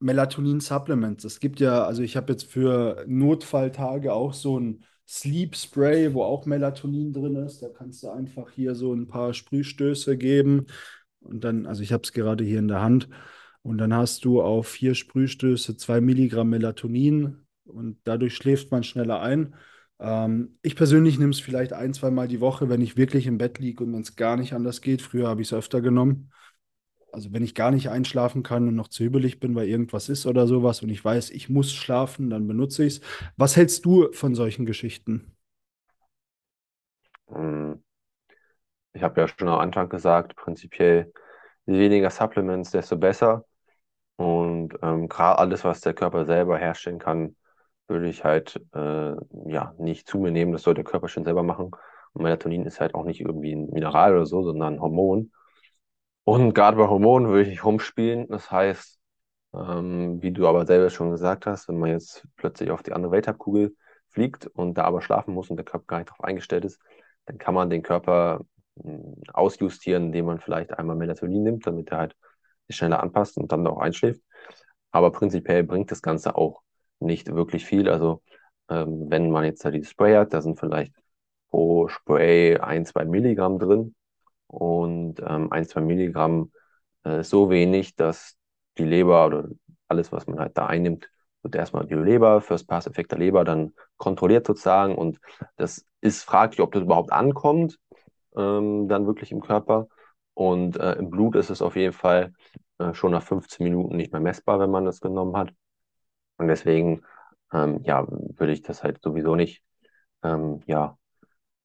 Melatonin-Supplements? 0.00 1.24
Es 1.24 1.40
gibt 1.40 1.60
ja, 1.60 1.84
also 1.84 2.02
ich 2.02 2.16
habe 2.16 2.32
jetzt 2.32 2.50
für 2.50 3.04
Notfalltage 3.06 4.12
auch 4.12 4.34
so 4.34 4.58
ein 4.58 4.84
Sleep 5.06 5.54
Spray, 5.54 6.14
wo 6.14 6.22
auch 6.22 6.46
Melatonin 6.46 7.12
drin 7.12 7.36
ist. 7.36 7.62
Da 7.62 7.68
kannst 7.68 8.02
du 8.02 8.08
einfach 8.08 8.50
hier 8.50 8.74
so 8.74 8.92
ein 8.94 9.06
paar 9.06 9.34
Sprühstöße 9.34 10.16
geben. 10.16 10.66
Und 11.20 11.44
dann, 11.44 11.66
also 11.66 11.82
ich 11.82 11.92
habe 11.92 12.02
es 12.04 12.12
gerade 12.12 12.44
hier 12.44 12.58
in 12.58 12.68
der 12.68 12.82
Hand. 12.82 13.08
Und 13.62 13.78
dann 13.78 13.94
hast 13.94 14.24
du 14.24 14.42
auf 14.42 14.68
vier 14.68 14.94
Sprühstöße 14.94 15.76
zwei 15.76 16.00
Milligramm 16.00 16.50
Melatonin 16.50 17.46
und 17.64 17.98
dadurch 18.04 18.34
schläft 18.34 18.70
man 18.70 18.84
schneller 18.84 19.20
ein. 19.20 19.54
Ähm, 20.00 20.58
ich 20.62 20.76
persönlich 20.76 21.18
nehme 21.18 21.30
es 21.30 21.40
vielleicht 21.40 21.72
ein, 21.72 21.94
zwei 21.94 22.10
Mal 22.10 22.28
die 22.28 22.40
Woche, 22.40 22.68
wenn 22.68 22.80
ich 22.80 22.96
wirklich 22.96 23.26
im 23.26 23.38
Bett 23.38 23.58
liege 23.58 23.84
und 23.84 23.92
wenn 23.92 24.02
es 24.02 24.16
gar 24.16 24.36
nicht 24.36 24.52
anders 24.52 24.80
geht. 24.80 25.02
Früher 25.02 25.28
habe 25.28 25.42
ich 25.42 25.48
es 25.48 25.54
öfter 25.54 25.80
genommen. 25.80 26.30
Also 27.12 27.32
wenn 27.32 27.44
ich 27.44 27.54
gar 27.54 27.70
nicht 27.70 27.90
einschlafen 27.90 28.42
kann 28.42 28.66
und 28.66 28.74
noch 28.74 28.88
zu 28.88 29.04
hübelig 29.04 29.38
bin, 29.38 29.54
weil 29.54 29.68
irgendwas 29.68 30.08
ist 30.08 30.26
oder 30.26 30.48
sowas 30.48 30.82
und 30.82 30.88
ich 30.88 31.04
weiß, 31.04 31.30
ich 31.30 31.48
muss 31.48 31.72
schlafen, 31.72 32.28
dann 32.28 32.48
benutze 32.48 32.84
ich 32.84 32.96
es. 32.96 33.00
Was 33.36 33.56
hältst 33.56 33.84
du 33.84 34.10
von 34.12 34.34
solchen 34.34 34.66
Geschichten? 34.66 35.36
Hm. 37.28 37.82
Ich 38.92 39.02
habe 39.02 39.20
ja 39.20 39.28
schon 39.28 39.48
am 39.48 39.60
Anfang 39.60 39.88
gesagt, 39.88 40.36
prinzipiell 40.36 41.12
je 41.66 41.78
weniger 41.78 42.10
Supplements, 42.10 42.70
desto 42.70 42.96
besser. 42.96 43.44
Und 44.16 44.74
ähm, 44.82 45.08
gerade 45.08 45.38
alles, 45.38 45.64
was 45.64 45.80
der 45.80 45.94
Körper 45.94 46.26
selber 46.26 46.58
herstellen 46.58 46.98
kann, 46.98 47.36
würde 47.88 48.08
ich 48.08 48.24
halt 48.24 48.60
äh, 48.74 49.14
ja 49.46 49.74
nicht 49.78 50.08
zu 50.08 50.18
mir 50.18 50.30
nehmen. 50.30 50.52
Das 50.52 50.62
soll 50.62 50.74
der 50.74 50.84
Körper 50.84 51.08
schon 51.08 51.24
selber 51.24 51.42
machen. 51.42 51.70
Und 52.12 52.22
Melatonin 52.22 52.66
ist 52.66 52.80
halt 52.80 52.94
auch 52.94 53.04
nicht 53.04 53.20
irgendwie 53.20 53.52
ein 53.54 53.70
Mineral 53.70 54.14
oder 54.14 54.26
so, 54.26 54.42
sondern 54.42 54.74
ein 54.74 54.80
Hormon. 54.80 55.32
Und 56.24 56.54
gerade 56.54 56.76
bei 56.76 56.88
Hormonen 56.88 57.28
würde 57.28 57.42
ich 57.42 57.48
nicht 57.48 57.64
rumspielen. 57.64 58.28
Das 58.28 58.50
heißt, 58.50 58.98
ähm, 59.54 60.22
wie 60.22 60.32
du 60.32 60.46
aber 60.48 60.66
selber 60.66 60.90
schon 60.90 61.10
gesagt 61.10 61.46
hast, 61.46 61.68
wenn 61.68 61.78
man 61.78 61.90
jetzt 61.90 62.26
plötzlich 62.36 62.70
auf 62.70 62.82
die 62.82 62.92
andere 62.92 63.12
Welthalbkugel 63.12 63.76
fliegt 64.08 64.46
und 64.46 64.74
da 64.74 64.84
aber 64.84 65.02
schlafen 65.02 65.34
muss 65.34 65.50
und 65.50 65.56
der 65.56 65.64
Körper 65.64 65.86
gar 65.86 65.98
nicht 65.98 66.10
darauf 66.10 66.24
eingestellt 66.24 66.64
ist, 66.64 66.80
dann 67.26 67.38
kann 67.38 67.54
man 67.54 67.70
den 67.70 67.82
Körper 67.82 68.40
hm, 68.82 69.22
ausjustieren, 69.32 70.06
indem 70.06 70.26
man 70.26 70.40
vielleicht 70.40 70.72
einmal 70.78 70.96
Melatonin 70.96 71.42
nimmt, 71.42 71.66
damit 71.66 71.90
er 71.90 71.98
halt 71.98 72.16
sich 72.68 72.76
schneller 72.76 73.02
anpasst 73.02 73.36
und 73.36 73.52
dann 73.52 73.66
auch 73.66 73.78
einschläft. 73.78 74.22
Aber 74.90 75.12
prinzipiell 75.12 75.64
bringt 75.64 75.90
das 75.90 76.02
Ganze 76.02 76.36
auch 76.36 76.62
nicht 77.04 77.34
wirklich 77.34 77.64
viel. 77.64 77.88
Also 77.88 78.22
ähm, 78.68 79.10
wenn 79.10 79.30
man 79.30 79.44
jetzt 79.44 79.64
da 79.64 79.70
dieses 79.70 79.90
Spray 79.90 80.14
hat, 80.14 80.32
da 80.34 80.42
sind 80.42 80.58
vielleicht 80.58 80.94
pro 81.50 81.88
Spray 81.88 82.58
ein, 82.58 82.86
zwei 82.86 83.04
Milligramm 83.04 83.58
drin. 83.58 83.94
Und 84.46 85.20
ähm, 85.26 85.52
ein, 85.52 85.66
zwei 85.66 85.80
Milligramm 85.80 86.52
äh, 87.04 87.20
ist 87.20 87.30
so 87.30 87.50
wenig, 87.50 87.96
dass 87.96 88.36
die 88.78 88.84
Leber 88.84 89.26
oder 89.26 89.48
alles, 89.88 90.12
was 90.12 90.26
man 90.26 90.38
halt 90.40 90.56
da 90.56 90.66
einnimmt, 90.66 91.08
wird 91.42 91.54
erstmal 91.56 91.86
die 91.86 91.94
Leber, 91.94 92.40
First 92.40 92.66
Pass 92.68 92.86
Effekt 92.86 93.12
der 93.12 93.18
Leber 93.18 93.44
dann 93.44 93.74
kontrolliert 93.96 94.46
sozusagen. 94.46 94.96
Und 94.96 95.20
das 95.56 95.86
ist 96.00 96.24
fraglich, 96.24 96.60
ob 96.60 96.72
das 96.72 96.82
überhaupt 96.82 97.12
ankommt, 97.12 97.78
ähm, 98.36 98.88
dann 98.88 99.06
wirklich 99.06 99.30
im 99.32 99.40
Körper. 99.40 99.88
Und 100.34 100.76
äh, 100.78 100.94
im 100.94 101.10
Blut 101.10 101.36
ist 101.36 101.50
es 101.50 101.62
auf 101.62 101.76
jeden 101.76 101.92
Fall 101.92 102.32
äh, 102.78 102.94
schon 102.94 103.12
nach 103.12 103.22
15 103.22 103.64
Minuten 103.64 103.96
nicht 103.96 104.12
mehr 104.12 104.20
messbar, 104.20 104.58
wenn 104.58 104.70
man 104.70 104.84
das 104.84 105.00
genommen 105.00 105.36
hat. 105.36 105.52
Und 106.36 106.48
deswegen, 106.48 107.02
ähm, 107.52 107.80
ja, 107.84 108.06
würde 108.08 108.52
ich 108.52 108.62
das 108.62 108.82
halt 108.82 109.02
sowieso 109.02 109.34
nicht, 109.36 109.62
ähm, 110.22 110.62
ja, 110.66 110.98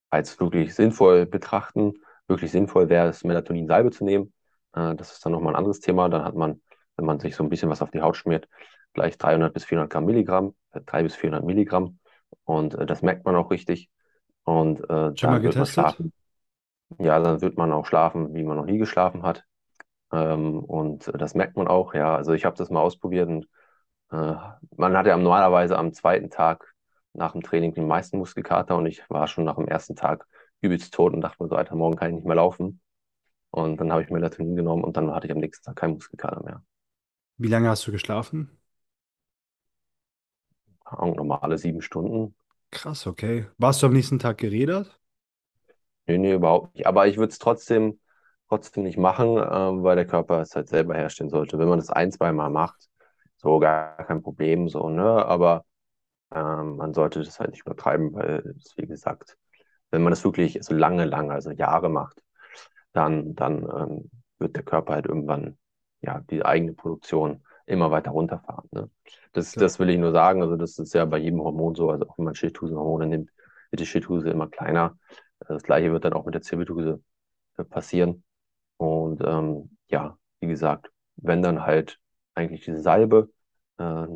als 0.09 0.39
wirklich 0.39 0.75
sinnvoll 0.75 1.25
betrachten. 1.25 1.93
Wirklich 2.27 2.51
sinnvoll 2.51 2.89
wäre 2.89 3.07
es, 3.09 3.23
Melatonin-Salbe 3.23 3.91
zu 3.91 4.03
nehmen. 4.05 4.33
Äh, 4.73 4.95
das 4.95 5.13
ist 5.13 5.25
dann 5.25 5.33
nochmal 5.33 5.53
ein 5.53 5.57
anderes 5.57 5.79
Thema. 5.79 6.09
Dann 6.09 6.23
hat 6.23 6.35
man, 6.35 6.61
wenn 6.97 7.05
man 7.05 7.19
sich 7.19 7.35
so 7.35 7.43
ein 7.43 7.49
bisschen 7.49 7.69
was 7.69 7.81
auf 7.81 7.91
die 7.91 8.01
Haut 8.01 8.17
schmiert, 8.17 8.47
gleich 8.93 9.17
300 9.17 9.53
bis 9.53 9.65
400 9.65 9.91
Gramm 9.91 10.05
Milligramm, 10.05 10.55
äh, 10.71 10.81
3 10.81 11.03
bis 11.03 11.15
400 11.15 11.45
Milligramm. 11.45 11.99
Und 12.43 12.75
äh, 12.75 12.85
das 12.85 13.01
merkt 13.01 13.25
man 13.25 13.35
auch 13.35 13.51
richtig. 13.51 13.89
Und 14.43 14.81
äh, 14.89 15.11
Schon 15.15 15.29
mal 15.29 15.35
dann 15.35 15.43
wird 15.43 15.57
man 15.57 15.67
schlafen. 15.67 16.13
Ja, 16.97 17.19
dann 17.19 17.41
wird 17.41 17.57
man 17.57 17.71
auch 17.71 17.85
schlafen, 17.85 18.33
wie 18.33 18.43
man 18.43 18.57
noch 18.57 18.65
nie 18.65 18.77
geschlafen 18.79 19.23
hat. 19.23 19.45
Ähm, 20.11 20.59
und 20.63 21.11
das 21.15 21.35
merkt 21.35 21.55
man 21.57 21.67
auch, 21.67 21.93
ja. 21.93 22.15
Also 22.15 22.33
ich 22.33 22.45
habe 22.45 22.57
das 22.57 22.69
mal 22.69 22.81
ausprobiert 22.81 23.29
und 23.29 23.47
man 24.11 24.97
hat 24.97 25.05
ja 25.07 25.17
normalerweise 25.17 25.77
am 25.77 25.93
zweiten 25.93 26.29
Tag 26.29 26.73
nach 27.13 27.33
dem 27.33 27.41
Training 27.43 27.73
den 27.73 27.87
meisten 27.87 28.17
Muskelkater 28.17 28.77
und 28.77 28.85
ich 28.85 29.03
war 29.09 29.27
schon 29.27 29.43
nach 29.43 29.55
dem 29.55 29.67
ersten 29.67 29.95
Tag 29.95 30.25
übelst 30.61 30.93
tot 30.93 31.13
und 31.13 31.21
dachte 31.21 31.41
mir 31.43 31.49
so, 31.49 31.55
Alter, 31.55 31.75
morgen 31.75 31.95
kann 31.97 32.09
ich 32.09 32.15
nicht 32.15 32.25
mehr 32.27 32.35
laufen. 32.35 32.81
Und 33.51 33.77
dann 33.79 33.91
habe 33.91 34.03
ich 34.03 34.09
Melatonin 34.09 34.55
genommen 34.55 34.83
und 34.83 34.97
dann 34.97 35.13
hatte 35.13 35.27
ich 35.27 35.33
am 35.33 35.39
nächsten 35.39 35.65
Tag 35.65 35.77
keinen 35.77 35.95
Muskelkater 35.95 36.43
mehr. 36.43 36.63
Wie 37.37 37.47
lange 37.47 37.69
hast 37.69 37.87
du 37.87 37.91
geschlafen? 37.91 38.59
Und 40.91 41.15
normale 41.15 41.57
sieben 41.57 41.81
Stunden. 41.81 42.35
Krass, 42.71 43.05
okay. 43.07 43.45
Warst 43.59 43.81
du 43.83 43.87
am 43.87 43.93
nächsten 43.93 44.17
Tag 44.19 44.37
gerädert? 44.39 44.99
Nee, 46.07 46.17
nee, 46.17 46.33
überhaupt 46.33 46.75
nicht. 46.75 46.87
Aber 46.87 47.07
ich 47.07 47.17
würde 47.17 47.31
es 47.31 47.39
trotzdem, 47.39 47.99
trotzdem 48.47 48.83
nicht 48.83 48.97
machen, 48.97 49.37
ähm, 49.37 49.83
weil 49.83 49.95
der 49.95 50.07
Körper 50.07 50.41
es 50.41 50.55
halt 50.55 50.67
selber 50.69 50.95
herstellen 50.95 51.29
sollte. 51.29 51.59
Wenn 51.59 51.67
man 51.69 51.79
das 51.79 51.89
ein, 51.89 52.11
zwei 52.11 52.31
Mal 52.31 52.49
macht, 52.49 52.88
so 53.39 53.59
gar 53.59 53.97
kein 54.05 54.21
Problem, 54.21 54.69
so, 54.69 54.89
ne? 54.89 55.25
Aber 55.25 55.65
ähm, 56.33 56.77
man 56.77 56.93
sollte 56.93 57.19
das 57.23 57.39
halt 57.39 57.51
nicht 57.51 57.61
übertreiben, 57.61 58.13
weil 58.13 58.55
es, 58.57 58.75
wie 58.77 58.87
gesagt, 58.87 59.37
wenn 59.91 60.03
man 60.03 60.11
das 60.11 60.23
wirklich 60.23 60.59
so 60.61 60.73
lange, 60.75 61.05
lange, 61.05 61.33
also 61.33 61.51
Jahre 61.51 61.89
macht, 61.89 62.21
dann, 62.93 63.35
dann 63.35 63.63
ähm, 63.63 64.11
wird 64.37 64.55
der 64.55 64.63
Körper 64.63 64.93
halt 64.93 65.05
irgendwann 65.05 65.57
ja 66.01 66.21
die 66.29 66.45
eigene 66.45 66.73
Produktion 66.73 67.43
immer 67.65 67.91
weiter 67.91 68.11
runterfahren. 68.11 68.67
Ne? 68.71 68.89
Das, 69.31 69.51
das 69.53 69.79
will 69.79 69.89
ich 69.89 69.97
nur 69.97 70.11
sagen. 70.11 70.41
Also 70.41 70.55
das 70.55 70.77
ist 70.79 70.93
ja 70.93 71.05
bei 71.05 71.17
jedem 71.17 71.41
Hormon 71.41 71.75
so. 71.75 71.89
Also 71.91 72.07
auch 72.07 72.17
wenn 72.17 72.25
man 72.25 72.35
Schilddrüsenhormone 72.35 73.07
nimmt, 73.07 73.31
wird 73.69 73.79
die 73.79 73.85
Schilddrüse 73.85 74.29
immer 74.29 74.47
kleiner. 74.47 74.97
Das 75.39 75.63
gleiche 75.63 75.91
wird 75.91 76.05
dann 76.05 76.13
auch 76.13 76.25
mit 76.25 76.33
der 76.33 76.41
Zirbeldrüse 76.41 77.01
äh, 77.57 77.63
passieren. 77.63 78.23
Und 78.77 79.21
ähm, 79.23 79.77
ja, 79.87 80.17
wie 80.39 80.47
gesagt, 80.47 80.91
wenn 81.17 81.41
dann 81.41 81.65
halt 81.65 81.99
eigentlich 82.39 82.65
diese 82.65 82.81
Salbe, 82.81 83.29
äh, 83.79 84.07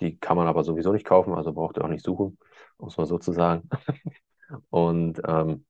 die 0.00 0.18
kann 0.18 0.36
man 0.36 0.46
aber 0.48 0.64
sowieso 0.64 0.92
nicht 0.92 1.06
kaufen, 1.06 1.34
also 1.34 1.52
braucht 1.52 1.76
ihr 1.78 1.84
auch 1.84 1.88
nicht 1.88 2.04
suchen, 2.04 2.38
muss 2.78 2.96
man 2.96 3.06
sozusagen. 3.06 3.68
Und 4.70 5.20
ähm, 5.26 5.66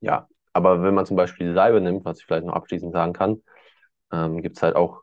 ja, 0.00 0.28
aber 0.52 0.82
wenn 0.82 0.94
man 0.94 1.06
zum 1.06 1.16
Beispiel 1.16 1.48
die 1.48 1.54
Salbe 1.54 1.80
nimmt, 1.80 2.04
was 2.04 2.20
ich 2.20 2.26
vielleicht 2.26 2.46
noch 2.46 2.54
abschließend 2.54 2.92
sagen 2.92 3.12
kann, 3.12 3.42
ähm, 4.12 4.42
gibt 4.42 4.56
es 4.56 4.62
halt 4.62 4.76
auch 4.76 5.02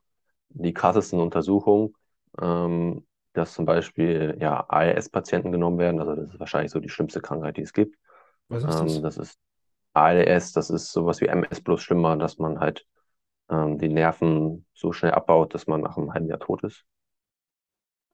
die 0.50 0.74
krassesten 0.74 1.19
Untersuchungen, 1.19 1.96
ähm, 2.41 3.06
dass 3.34 3.54
zum 3.54 3.65
Beispiel 3.65 4.38
ja, 4.39 4.65
ALS-Patienten 4.69 5.52
genommen 5.52 5.80
werden. 5.80 6.00
Also 6.00 6.15
das 6.15 6.34
ist 6.34 6.39
wahrscheinlich 6.39 6.72
so 6.72 6.80
die 6.80 6.89
schlimmste 6.89 7.22
Krankheit, 7.22 7.58
die 7.58 7.62
es 7.63 7.74
gibt. 7.74 7.98
Was 8.48 8.63
ist 8.63 8.80
Ähm, 8.80 8.80
das? 8.80 9.04
das 9.04 9.17
ist 9.17 9.39
ALS, 9.93 10.54
das 10.54 10.69
ist 10.69 10.91
sowas 10.91 11.22
wie 11.22 11.28
MS 11.28 11.62
bloß 11.62 11.82
schlimmer, 11.82 12.17
dass 12.17 12.38
man 12.39 12.60
halt 12.60 12.86
ähm, 13.53 13.79
die 13.79 13.89
Nerven 13.89 14.65
so 14.73 14.93
schnell 14.93 15.13
abbaut, 15.13 15.55
dass 15.55 15.67
man 15.67 15.81
nach 15.81 15.97
einem 15.97 16.13
halben 16.13 16.27
Jahr 16.29 16.39
tot 16.39 16.63
ist. 16.65 16.85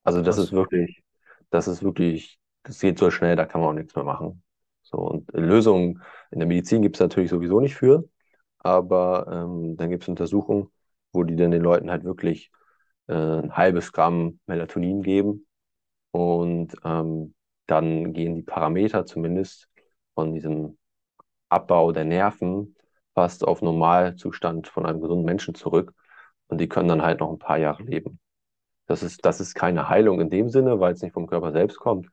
Also 0.03 0.21
das 0.21 0.37
ist 0.37 0.51
Krass. 0.51 0.51
wirklich, 0.51 1.03
das 1.49 1.67
ist 1.67 1.83
wirklich, 1.83 2.39
das 2.63 2.79
geht 2.79 2.97
so 2.99 3.11
schnell, 3.11 3.35
da 3.35 3.45
kann 3.45 3.61
man 3.61 3.69
auch 3.71 3.73
nichts 3.73 3.95
mehr 3.95 4.05
machen. 4.05 4.43
So, 4.83 4.97
und 4.97 5.31
Lösungen 5.33 6.01
in 6.31 6.39
der 6.39 6.47
Medizin 6.47 6.81
gibt 6.81 6.95
es 6.95 6.99
natürlich 7.01 7.29
sowieso 7.29 7.59
nicht 7.59 7.75
für, 7.75 8.09
aber 8.59 9.27
ähm, 9.31 9.77
dann 9.77 9.89
gibt 9.89 10.03
es 10.03 10.09
Untersuchungen, 10.09 10.69
wo 11.13 11.23
die 11.23 11.35
dann 11.35 11.51
den 11.51 11.61
Leuten 11.63 11.91
halt 11.91 12.03
wirklich 12.03 12.51
äh, 13.07 13.13
ein 13.13 13.55
halbes 13.55 13.91
Gramm 13.91 14.39
Melatonin 14.47 15.03
geben 15.03 15.47
und 16.11 16.75
ähm, 16.85 17.35
dann 17.67 18.13
gehen 18.13 18.35
die 18.35 18.43
Parameter 18.43 19.05
zumindest 19.05 19.69
von 20.15 20.33
diesem 20.33 20.77
Abbau 21.49 21.91
der 21.91 22.05
Nerven 22.05 22.75
fast 23.19 23.45
auf 23.45 23.61
Normalzustand 23.61 24.69
von 24.69 24.85
einem 24.85 25.01
gesunden 25.01 25.25
Menschen 25.25 25.53
zurück 25.53 25.93
und 26.47 26.61
die 26.61 26.69
können 26.69 26.87
dann 26.87 27.01
halt 27.01 27.19
noch 27.19 27.29
ein 27.29 27.37
paar 27.37 27.57
Jahre 27.57 27.83
leben. 27.83 28.17
Das 28.87 29.03
ist, 29.03 29.25
das 29.25 29.41
ist 29.41 29.55
keine 29.55 29.89
Heilung 29.89 30.21
in 30.21 30.29
dem 30.29 30.47
Sinne, 30.47 30.79
weil 30.79 30.93
es 30.93 31.01
nicht 31.01 31.11
vom 31.11 31.27
Körper 31.27 31.51
selbst 31.51 31.79
kommt, 31.79 32.07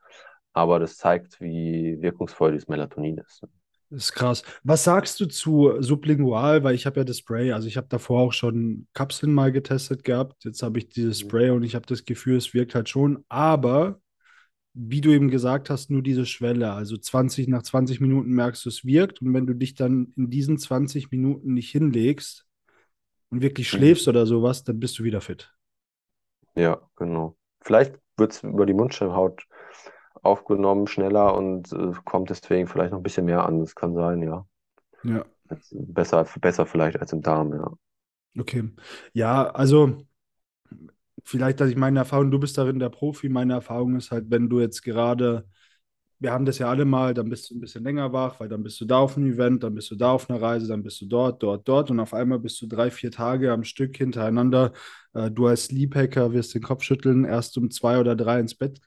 aber 0.52 0.80
das 0.80 0.96
zeigt, 0.96 1.40
wie 1.40 2.02
wirkungsvoll 2.02 2.50
dieses 2.50 2.66
Melatonin 2.66 3.18
ist. 3.18 3.44
Das 3.88 4.02
ist 4.02 4.12
krass. 4.14 4.42
Was 4.64 4.82
sagst 4.82 5.20
du 5.20 5.26
zu 5.26 5.80
sublingual? 5.80 6.64
Weil 6.64 6.74
ich 6.74 6.86
habe 6.86 6.98
ja 6.98 7.04
das 7.04 7.18
Spray, 7.18 7.52
also 7.52 7.68
ich 7.68 7.76
habe 7.76 7.86
davor 7.86 8.22
auch 8.22 8.32
schon 8.32 8.88
Kapseln 8.92 9.32
mal 9.32 9.52
getestet 9.52 10.02
gehabt. 10.02 10.44
Jetzt 10.44 10.64
habe 10.64 10.78
ich 10.78 10.88
dieses 10.88 11.20
Spray 11.20 11.50
und 11.50 11.62
ich 11.62 11.76
habe 11.76 11.86
das 11.86 12.04
Gefühl, 12.04 12.36
es 12.36 12.52
wirkt 12.52 12.74
halt 12.74 12.88
schon. 12.88 13.24
Aber 13.28 14.00
wie 14.76 15.00
du 15.02 15.10
eben 15.10 15.30
gesagt 15.30 15.70
hast, 15.70 15.90
nur 15.90 16.02
diese 16.02 16.26
Schwelle. 16.26 16.72
Also 16.72 16.96
20, 16.98 17.48
nach 17.48 17.62
20 17.62 18.00
Minuten 18.00 18.30
merkst 18.30 18.64
du, 18.64 18.70
es 18.70 18.84
wirkt. 18.84 19.22
Und 19.22 19.34
wenn 19.34 19.46
du 19.46 19.54
dich 19.54 19.74
dann 19.74 20.12
in 20.16 20.30
diesen 20.30 20.58
20 20.58 21.10
Minuten 21.12 21.54
nicht 21.54 21.70
hinlegst 21.72 22.46
und 23.30 23.42
wirklich 23.42 23.70
Mhm. 23.70 23.70
schläfst 23.70 24.08
oder 24.08 24.26
sowas, 24.26 24.64
dann 24.64 24.80
bist 24.80 24.98
du 24.98 25.04
wieder 25.04 25.20
fit. 25.22 25.52
Ja, 26.56 26.80
genau. 26.96 27.36
Vielleicht 27.62 27.98
wird 28.16 28.32
es 28.32 28.42
über 28.42 28.66
die 28.66 28.74
Mundschleimhaut 28.74 29.46
aufgenommen 30.22 30.86
schneller 30.88 31.34
und 31.36 31.72
äh, 31.72 31.92
kommt 32.04 32.30
deswegen 32.30 32.66
vielleicht 32.68 32.92
noch 32.92 32.98
ein 33.00 33.02
bisschen 33.04 33.26
mehr 33.26 33.44
an. 33.46 33.60
Das 33.60 33.74
kann 33.74 33.94
sein, 33.94 34.22
ja. 34.22 34.46
Ja, 35.02 35.26
Besser, 35.72 36.24
besser 36.40 36.66
vielleicht 36.66 37.00
als 37.00 37.12
im 37.12 37.20
Darm, 37.22 37.52
ja. 37.54 37.72
okay. 38.38 38.64
Ja, 39.12 39.50
also 39.50 40.05
vielleicht, 41.26 41.60
dass 41.60 41.70
ich 41.70 41.76
meine 41.76 41.98
Erfahrung, 42.00 42.30
du 42.30 42.38
bist 42.38 42.56
darin 42.56 42.78
der 42.78 42.88
Profi. 42.90 43.28
Meine 43.28 43.54
Erfahrung 43.54 43.96
ist 43.96 44.10
halt, 44.12 44.30
wenn 44.30 44.48
du 44.48 44.60
jetzt 44.60 44.82
gerade, 44.82 45.44
wir 46.18 46.32
haben 46.32 46.46
das 46.46 46.58
ja 46.58 46.68
alle 46.70 46.84
mal, 46.84 47.14
dann 47.14 47.28
bist 47.28 47.50
du 47.50 47.56
ein 47.56 47.60
bisschen 47.60 47.84
länger 47.84 48.12
wach, 48.12 48.40
weil 48.40 48.48
dann 48.48 48.62
bist 48.62 48.80
du 48.80 48.84
da 48.86 48.98
auf 48.98 49.16
einem 49.16 49.32
Event, 49.32 49.62
dann 49.62 49.74
bist 49.74 49.90
du 49.90 49.96
da 49.96 50.12
auf 50.12 50.30
einer 50.30 50.40
Reise, 50.40 50.68
dann 50.68 50.82
bist 50.82 51.00
du 51.00 51.06
dort, 51.06 51.42
dort, 51.42 51.68
dort 51.68 51.90
und 51.90 52.00
auf 52.00 52.14
einmal 52.14 52.38
bist 52.38 52.62
du 52.62 52.66
drei, 52.66 52.90
vier 52.90 53.10
Tage 53.10 53.52
am 53.52 53.64
Stück 53.64 53.96
hintereinander. 53.96 54.72
Äh, 55.14 55.30
du 55.30 55.46
als 55.46 55.64
Sleephacker 55.66 56.32
wirst 56.32 56.54
den 56.54 56.62
Kopf 56.62 56.84
schütteln, 56.84 57.24
erst 57.24 57.58
um 57.58 57.70
zwei 57.70 57.98
oder 57.98 58.16
drei 58.16 58.40
ins 58.40 58.54
Bett, 58.54 58.80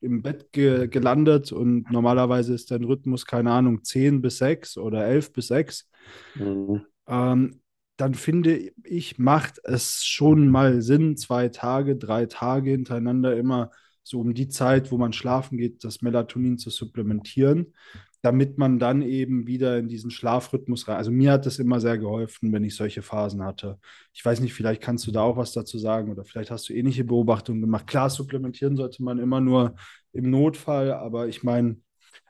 im 0.00 0.20
Bett 0.20 0.52
ge 0.52 0.88
gelandet 0.88 1.52
und 1.52 1.90
normalerweise 1.90 2.54
ist 2.54 2.70
dein 2.70 2.84
Rhythmus, 2.84 3.24
keine 3.24 3.52
Ahnung, 3.52 3.84
zehn 3.84 4.20
bis 4.20 4.38
sechs 4.38 4.76
oder 4.76 5.06
elf 5.06 5.32
bis 5.32 5.46
sechs. 5.48 5.88
Mhm. 6.34 6.84
Ähm, 7.06 7.60
dann 7.96 8.14
finde 8.14 8.72
ich, 8.84 9.18
macht 9.18 9.60
es 9.64 10.04
schon 10.04 10.48
mal 10.48 10.82
Sinn, 10.82 11.16
zwei 11.16 11.48
Tage, 11.48 11.96
drei 11.96 12.26
Tage 12.26 12.70
hintereinander 12.70 13.36
immer 13.36 13.70
so 14.02 14.20
um 14.20 14.34
die 14.34 14.48
Zeit, 14.48 14.90
wo 14.92 14.98
man 14.98 15.12
schlafen 15.12 15.58
geht, 15.58 15.82
das 15.84 16.02
Melatonin 16.02 16.58
zu 16.58 16.70
supplementieren, 16.70 17.72
damit 18.20 18.58
man 18.58 18.78
dann 18.78 19.02
eben 19.02 19.46
wieder 19.46 19.78
in 19.78 19.88
diesen 19.88 20.10
Schlafrhythmus 20.10 20.88
rein. 20.88 20.96
Also 20.96 21.10
mir 21.10 21.32
hat 21.32 21.46
das 21.46 21.58
immer 21.58 21.80
sehr 21.80 21.98
geholfen, 21.98 22.52
wenn 22.52 22.64
ich 22.64 22.74
solche 22.74 23.02
Phasen 23.02 23.42
hatte. 23.42 23.78
Ich 24.12 24.24
weiß 24.24 24.40
nicht, 24.40 24.54
vielleicht 24.54 24.82
kannst 24.82 25.06
du 25.06 25.12
da 25.12 25.22
auch 25.22 25.36
was 25.36 25.52
dazu 25.52 25.78
sagen 25.78 26.10
oder 26.10 26.24
vielleicht 26.24 26.50
hast 26.50 26.68
du 26.68 26.74
ähnliche 26.74 27.04
Beobachtungen 27.04 27.60
gemacht. 27.60 27.86
Klar, 27.86 28.10
supplementieren 28.10 28.76
sollte 28.76 29.02
man 29.02 29.18
immer 29.18 29.40
nur 29.40 29.74
im 30.12 30.30
Notfall, 30.30 30.92
aber 30.92 31.28
ich 31.28 31.42
meine, 31.42 31.76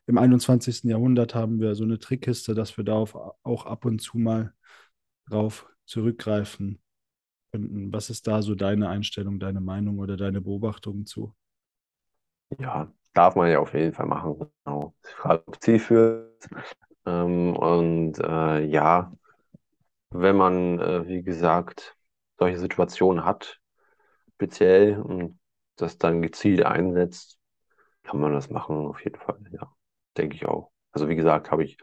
im 0.06 0.18
21. 0.18 0.84
Jahrhundert 0.84 1.34
haben 1.34 1.60
wir 1.60 1.74
so 1.74 1.84
eine 1.84 1.98
Trickkiste, 1.98 2.54
dass 2.54 2.76
wir 2.76 2.84
darauf 2.84 3.16
auch 3.42 3.66
ab 3.66 3.84
und 3.84 4.00
zu 4.00 4.18
mal 4.18 4.52
drauf 5.28 5.66
zurückgreifen 5.86 6.80
könnten. 7.52 7.92
Was 7.92 8.10
ist 8.10 8.26
da 8.28 8.42
so 8.42 8.54
deine 8.56 8.88
Einstellung, 8.90 9.40
deine 9.40 9.60
Meinung 9.62 9.98
oder 10.00 10.16
deine 10.16 10.40
Beobachtungen 10.42 11.06
zu? 11.06 11.34
Ja, 12.58 12.92
darf 13.14 13.34
man 13.36 13.50
ja 13.50 13.58
auf 13.60 13.74
jeden 13.74 13.92
Fall 13.94 14.06
machen. 14.06 14.50
Genau. 14.64 14.94
Frage, 15.02 15.42
ob 15.46 15.60
zielführend. 15.62 16.30
Ähm, 17.06 17.56
und 17.56 18.18
äh, 18.20 18.64
ja, 18.66 19.12
wenn 20.10 20.36
man, 20.36 20.80
äh, 20.80 21.08
wie 21.08 21.22
gesagt, 21.22 21.96
solche 22.38 22.58
Situationen 22.58 23.24
hat, 23.24 23.60
speziell 24.36 25.00
und 25.00 25.40
das 25.76 25.98
dann 25.98 26.22
gezielt 26.22 26.64
einsetzt, 26.64 27.38
kann 28.04 28.20
man 28.20 28.32
das 28.34 28.50
machen, 28.50 28.76
auf 28.88 29.04
jeden 29.04 29.18
Fall. 29.20 29.40
Ja, 29.52 29.72
denke 30.16 30.36
ich 30.36 30.46
auch. 30.46 30.72
Also 30.92 31.08
wie 31.08 31.16
gesagt, 31.16 31.50
habe 31.50 31.64
ich, 31.64 31.78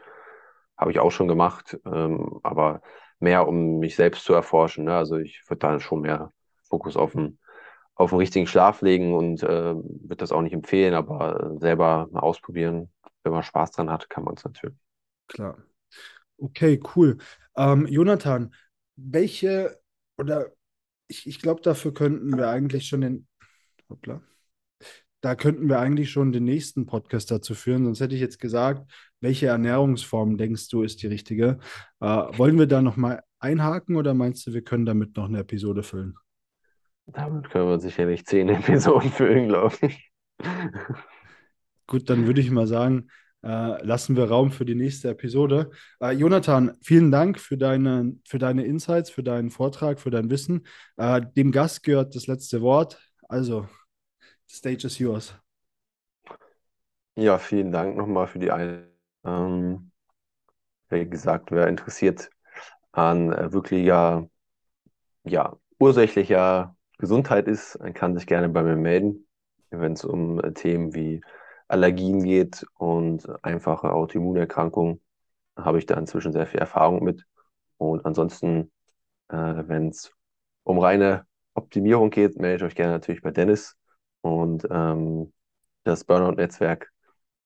habe 0.76 0.90
ich 0.92 0.98
auch 1.00 1.10
schon 1.12 1.28
gemacht, 1.28 1.78
ähm, 1.86 2.40
aber 2.42 2.82
mehr, 3.22 3.46
um 3.48 3.78
mich 3.78 3.96
selbst 3.96 4.24
zu 4.24 4.34
erforschen. 4.34 4.84
Ne? 4.84 4.94
Also 4.96 5.16
ich 5.16 5.42
würde 5.48 5.60
da 5.60 5.80
schon 5.80 6.02
mehr 6.02 6.32
Fokus 6.64 6.96
auf 6.96 7.12
den, 7.12 7.38
auf 7.94 8.10
den 8.10 8.18
richtigen 8.18 8.46
Schlaf 8.46 8.82
legen 8.82 9.14
und 9.14 9.42
äh, 9.42 9.74
würde 9.74 10.16
das 10.16 10.32
auch 10.32 10.42
nicht 10.42 10.52
empfehlen, 10.52 10.94
aber 10.94 11.56
selber 11.60 12.08
mal 12.10 12.20
ausprobieren. 12.20 12.90
Wenn 13.22 13.32
man 13.32 13.42
Spaß 13.42 13.70
dran 13.72 13.90
hat, 13.90 14.10
kann 14.10 14.24
man 14.24 14.34
es 14.34 14.44
natürlich. 14.44 14.76
Klar. 15.28 15.58
Okay, 16.38 16.80
cool. 16.96 17.18
Ähm, 17.56 17.86
Jonathan, 17.86 18.52
welche 18.96 19.80
oder 20.18 20.50
ich, 21.08 21.26
ich 21.26 21.40
glaube, 21.40 21.60
dafür 21.60 21.94
könnten 21.94 22.36
wir 22.36 22.48
eigentlich 22.48 22.88
schon 22.88 23.02
den, 23.02 23.28
hoppla, 23.88 24.22
da 25.22 25.36
könnten 25.36 25.68
wir 25.68 25.78
eigentlich 25.78 26.10
schon 26.10 26.32
den 26.32 26.44
nächsten 26.44 26.84
Podcast 26.84 27.30
dazu 27.30 27.54
führen. 27.54 27.84
Sonst 27.84 28.00
hätte 28.00 28.14
ich 28.14 28.20
jetzt 28.20 28.40
gesagt, 28.40 28.90
welche 29.20 29.46
Ernährungsform 29.46 30.36
denkst 30.36 30.68
du 30.68 30.82
ist 30.82 31.02
die 31.02 31.06
richtige? 31.06 31.58
Äh, 32.00 32.06
wollen 32.06 32.58
wir 32.58 32.66
da 32.66 32.82
nochmal 32.82 33.22
einhaken 33.38 33.96
oder 33.96 34.14
meinst 34.14 34.46
du, 34.46 34.52
wir 34.52 34.62
können 34.62 34.84
damit 34.84 35.16
noch 35.16 35.28
eine 35.28 35.38
Episode 35.38 35.84
füllen? 35.84 36.16
Damit 37.06 37.50
können 37.50 37.68
wir 37.68 37.78
sicherlich 37.78 38.26
zehn 38.26 38.48
Episoden 38.50 39.10
füllen, 39.10 39.48
glaube 39.48 39.76
ich. 39.82 40.10
Gut, 41.86 42.10
dann 42.10 42.26
würde 42.26 42.40
ich 42.40 42.50
mal 42.50 42.66
sagen, 42.66 43.08
äh, 43.44 43.84
lassen 43.84 44.16
wir 44.16 44.24
Raum 44.24 44.50
für 44.50 44.64
die 44.64 44.74
nächste 44.74 45.10
Episode. 45.10 45.70
Äh, 46.00 46.12
Jonathan, 46.12 46.72
vielen 46.82 47.12
Dank 47.12 47.38
für 47.38 47.56
deine, 47.56 48.16
für 48.26 48.38
deine 48.38 48.64
Insights, 48.64 49.10
für 49.10 49.22
deinen 49.22 49.50
Vortrag, 49.50 50.00
für 50.00 50.10
dein 50.10 50.30
Wissen. 50.30 50.66
Äh, 50.96 51.22
dem 51.36 51.52
Gast 51.52 51.84
gehört 51.84 52.16
das 52.16 52.26
letzte 52.26 52.60
Wort. 52.60 53.00
Also, 53.28 53.68
stage 54.52 54.84
is 54.84 54.98
yours. 54.98 55.34
Ja, 57.14 57.38
vielen 57.38 57.72
Dank 57.72 57.96
nochmal 57.96 58.26
für 58.26 58.38
die 58.38 58.50
Einladung. 58.50 58.92
Ähm, 59.24 59.92
wie 60.88 61.08
gesagt, 61.08 61.50
wer 61.52 61.68
interessiert 61.68 62.30
an 62.92 63.32
äh, 63.32 63.52
wirklicher, 63.52 64.28
ja, 65.24 65.56
ursächlicher 65.78 66.76
Gesundheit 66.98 67.48
ist, 67.48 67.78
kann 67.94 68.14
sich 68.14 68.26
gerne 68.26 68.48
bei 68.48 68.62
mir 68.62 68.76
melden, 68.76 69.26
wenn 69.70 69.92
es 69.92 70.04
um 70.04 70.40
äh, 70.40 70.52
Themen 70.52 70.94
wie 70.94 71.22
Allergien 71.68 72.22
geht 72.22 72.66
und 72.74 73.26
einfache 73.44 73.92
Autoimmunerkrankungen. 73.92 75.00
Habe 75.56 75.78
ich 75.78 75.86
da 75.86 75.96
inzwischen 75.96 76.32
sehr 76.32 76.46
viel 76.46 76.60
Erfahrung 76.60 77.02
mit. 77.04 77.24
Und 77.78 78.04
ansonsten, 78.04 78.70
äh, 79.28 79.36
wenn 79.36 79.88
es 79.88 80.12
um 80.64 80.78
reine 80.78 81.26
Optimierung 81.54 82.10
geht, 82.10 82.36
melde 82.36 82.64
ich 82.64 82.72
euch 82.72 82.76
gerne 82.76 82.92
natürlich 82.92 83.22
bei 83.22 83.30
Dennis. 83.30 83.76
Und 84.22 84.66
ähm, 84.70 85.32
das 85.84 86.04
Burnout-Netzwerk 86.04 86.92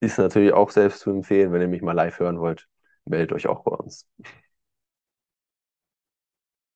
ist 0.01 0.19
natürlich 0.19 0.53
auch 0.53 0.71
selbst 0.71 1.01
zu 1.01 1.11
empfehlen. 1.11 1.53
Wenn 1.53 1.63
ihr 1.63 1.69
mich 1.69 1.83
mal 1.83 1.93
live 1.93 2.19
hören 2.21 2.41
wollt, 2.41 2.69
meldet 3.07 3.33
euch 3.33 3.49
auch 3.49 3.65
bei 3.65 3.73
uns. 3.73 4.07